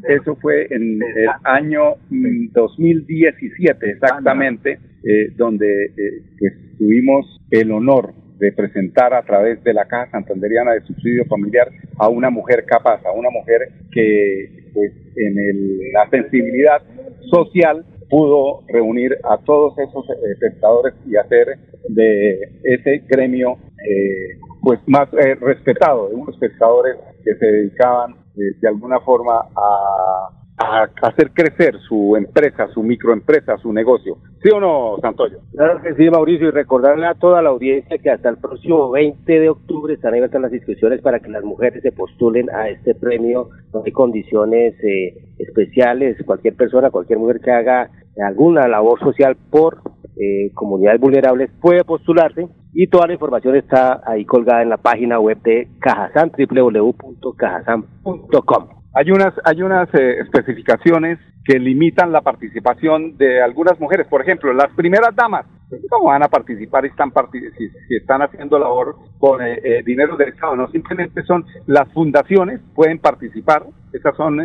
eso, 0.08 0.36
fue 0.36 0.66
en 0.70 1.00
el 1.02 1.28
año 1.44 1.94
2017 2.10 3.86
mm, 3.86 3.90
exactamente, 3.90 4.78
eh, 5.04 5.30
donde 5.36 5.84
eh, 5.86 6.22
pues, 6.38 6.52
tuvimos 6.78 7.40
el 7.50 7.70
honor 7.70 8.12
de 8.38 8.52
presentar 8.52 9.14
a 9.14 9.22
través 9.22 9.62
de 9.64 9.74
la 9.74 9.86
Caja 9.86 10.10
Santanderiana 10.12 10.72
de 10.72 10.82
Subsidio 10.82 11.24
Familiar 11.26 11.68
a 11.98 12.08
una 12.08 12.30
mujer 12.30 12.64
capaz, 12.66 13.04
a 13.04 13.12
una 13.12 13.30
mujer 13.30 13.68
que 13.90 14.57
pues, 14.72 14.92
en 15.16 15.38
el, 15.38 15.78
la 15.92 16.08
sensibilidad 16.10 16.82
social 17.30 17.84
pudo 18.08 18.62
reunir 18.68 19.16
a 19.24 19.38
todos 19.38 19.78
esos 19.78 20.04
eh, 20.10 20.36
pescadores 20.40 20.94
y 21.06 21.16
hacer 21.16 21.58
de 21.88 22.40
ese 22.64 23.04
gremio 23.06 23.58
eh, 23.86 24.38
pues 24.62 24.80
más 24.86 25.08
eh, 25.12 25.34
respetado, 25.34 26.08
de 26.08 26.14
unos 26.14 26.36
pescadores 26.38 26.96
que 27.24 27.34
se 27.36 27.46
dedicaban 27.46 28.16
de 28.34 28.68
alguna 28.68 29.00
forma 29.00 29.40
a 29.56 30.28
a 30.58 30.88
hacer 31.02 31.30
crecer 31.32 31.78
su 31.88 32.16
empresa, 32.16 32.66
su 32.74 32.82
microempresa, 32.82 33.56
su 33.58 33.72
negocio. 33.72 34.18
¿Sí 34.42 34.50
o 34.50 34.60
no, 34.60 34.96
Santoyo? 35.00 35.38
Claro 35.52 35.80
que 35.82 35.94
sí, 35.94 36.10
Mauricio, 36.10 36.48
y 36.48 36.50
recordarle 36.50 37.06
a 37.06 37.14
toda 37.14 37.42
la 37.42 37.50
audiencia 37.50 37.98
que 37.98 38.10
hasta 38.10 38.28
el 38.28 38.38
próximo 38.38 38.90
20 38.90 39.40
de 39.40 39.48
octubre 39.48 39.94
están 39.94 40.14
abiertas 40.14 40.40
las 40.40 40.52
inscripciones 40.52 41.00
para 41.00 41.20
que 41.20 41.28
las 41.28 41.44
mujeres 41.44 41.82
se 41.82 41.92
postulen 41.92 42.50
a 42.50 42.68
este 42.68 42.94
premio. 42.94 43.50
No 43.72 43.82
hay 43.84 43.92
condiciones 43.92 44.74
eh, 44.82 45.14
especiales, 45.38 46.16
cualquier 46.24 46.56
persona, 46.56 46.90
cualquier 46.90 47.18
mujer 47.18 47.40
que 47.40 47.50
haga 47.50 47.90
alguna 48.26 48.66
labor 48.66 48.98
social 48.98 49.36
por 49.50 49.78
eh, 50.20 50.50
comunidades 50.54 51.00
vulnerables 51.00 51.48
puede 51.60 51.84
postularse 51.84 52.48
y 52.72 52.88
toda 52.88 53.06
la 53.06 53.12
información 53.12 53.54
está 53.54 54.02
ahí 54.04 54.24
colgada 54.24 54.62
en 54.62 54.70
la 54.70 54.78
página 54.78 55.20
web 55.20 55.40
de 55.42 55.68
Cajasan, 55.80 56.32
www.cajasan.com. 56.36 58.77
Hay 58.98 59.12
unas, 59.12 59.32
hay 59.44 59.62
unas 59.62 59.88
eh, 59.94 60.18
especificaciones 60.22 61.20
que 61.44 61.60
limitan 61.60 62.10
la 62.10 62.20
participación 62.20 63.16
de 63.16 63.40
algunas 63.40 63.78
mujeres. 63.78 64.08
Por 64.08 64.22
ejemplo, 64.22 64.52
las 64.52 64.72
primeras 64.74 65.14
damas, 65.14 65.46
¿cómo 65.88 66.06
van 66.06 66.24
a 66.24 66.28
participar 66.28 66.84
están 66.84 67.12
si, 67.30 67.94
están 67.94 68.22
haciendo 68.22 68.58
labor 68.58 68.96
con 69.20 69.40
eh, 69.40 69.60
eh, 69.62 69.82
dinero 69.86 70.16
del 70.16 70.30
Estado? 70.30 70.56
No, 70.56 70.68
simplemente 70.72 71.22
son 71.22 71.46
las 71.66 71.86
fundaciones, 71.92 72.60
pueden 72.74 72.98
participar. 72.98 73.66
Esas 73.92 74.16
son 74.16 74.40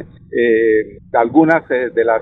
algunas 1.13 1.67
de 1.67 2.05
las 2.05 2.21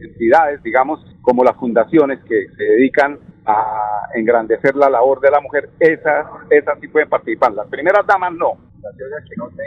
entidades, 0.00 0.62
digamos, 0.62 0.98
como 1.20 1.44
las 1.44 1.56
fundaciones 1.56 2.20
que 2.20 2.46
se 2.56 2.64
dedican 2.64 3.18
a 3.44 4.08
engrandecer 4.14 4.74
la 4.76 4.88
labor 4.88 5.20
de 5.20 5.30
la 5.30 5.40
mujer. 5.40 5.68
Esas, 5.78 6.26
esas 6.48 6.80
sí 6.80 6.88
pueden 6.88 7.10
participar. 7.10 7.52
Las 7.52 7.68
primeras 7.68 8.06
damas 8.06 8.32
no 8.32 8.65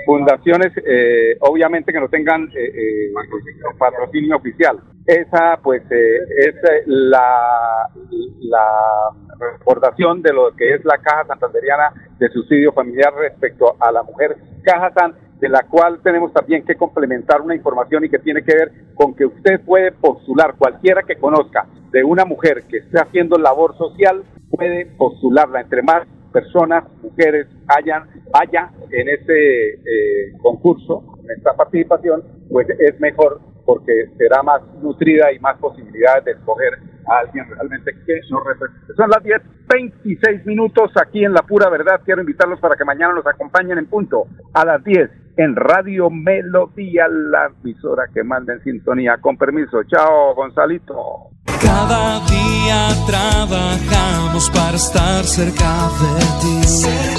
fundaciones 0.05 0.71
eh, 0.85 1.37
obviamente 1.41 1.91
que 1.91 1.99
no 1.99 2.09
tengan 2.09 2.49
eh, 2.55 2.71
eh, 2.73 3.13
patrocinio 3.77 4.37
oficial. 4.37 4.79
Esa 5.05 5.59
pues 5.63 5.81
es 5.89 6.55
la, 6.85 7.89
la 8.41 9.09
recordación 9.39 10.21
de 10.21 10.33
lo 10.33 10.55
que 10.55 10.75
es 10.75 10.85
la 10.85 10.97
Caja 10.99 11.25
Santanderiana 11.25 11.93
de 12.19 12.29
Subsidio 12.29 12.73
Familiar 12.73 13.13
respecto 13.15 13.75
a 13.79 13.91
la 13.91 14.03
mujer 14.03 14.37
Caja 14.63 14.91
San, 14.93 15.15
de 15.39 15.49
la 15.49 15.63
cual 15.63 15.99
tenemos 16.03 16.31
también 16.33 16.63
que 16.63 16.75
complementar 16.75 17.41
una 17.41 17.55
información 17.55 18.03
y 18.05 18.09
que 18.09 18.19
tiene 18.19 18.43
que 18.43 18.55
ver 18.55 18.71
con 18.93 19.15
que 19.15 19.25
usted 19.25 19.61
puede 19.61 19.91
postular, 19.93 20.55
cualquiera 20.57 21.01
que 21.03 21.15
conozca 21.15 21.65
de 21.91 22.03
una 22.03 22.25
mujer 22.25 22.63
que 22.69 22.77
esté 22.77 22.99
haciendo 22.99 23.37
labor 23.37 23.75
social, 23.77 24.23
puede 24.51 24.85
postularla 24.85 25.61
entre 25.61 25.81
más 25.81 26.05
personas, 26.31 26.83
mujeres, 27.01 27.47
hayan, 27.67 28.07
haya 28.33 28.71
en 28.91 29.09
este 29.09 29.73
eh, 29.73 30.33
concurso, 30.41 31.17
en 31.23 31.37
esta 31.37 31.53
participación, 31.55 32.23
pues 32.49 32.67
es 32.69 32.99
mejor 32.99 33.41
porque 33.65 34.09
será 34.17 34.41
más 34.41 34.61
nutrida 34.81 35.31
y 35.31 35.37
más 35.39 35.57
posibilidades 35.59 36.25
de 36.25 36.31
escoger 36.31 36.73
a 37.07 37.19
alguien 37.19 37.45
realmente 37.49 37.93
que 38.05 38.19
nos 38.31 38.43
represente. 38.43 38.93
Son 38.95 39.09
las 39.09 39.23
10.26 39.23 40.45
minutos 40.45 40.91
aquí 40.99 41.23
en 41.23 41.33
La 41.33 41.43
Pura 41.43 41.69
Verdad. 41.69 42.01
Quiero 42.03 42.21
invitarlos 42.21 42.59
para 42.59 42.75
que 42.75 42.83
mañana 42.83 43.13
nos 43.13 43.27
acompañen 43.27 43.77
en 43.77 43.85
punto 43.85 44.25
a 44.53 44.65
las 44.65 44.83
10 44.83 45.11
en 45.37 45.55
Radio 45.55 46.09
Melodía, 46.09 47.07
la 47.07 47.51
emisora 47.61 48.05
que 48.13 48.23
manda 48.23 48.53
en 48.53 48.63
sintonía. 48.63 49.17
Con 49.21 49.37
permiso. 49.37 49.83
Chao, 49.83 50.33
Gonzalito. 50.33 51.29
Cada 51.61 52.19
día 52.25 52.89
trabajamos 53.07 54.49
para 54.49 54.75
estar 54.75 55.23
cerca 55.23 55.89
de 56.01 56.19
ti. 56.41 57.18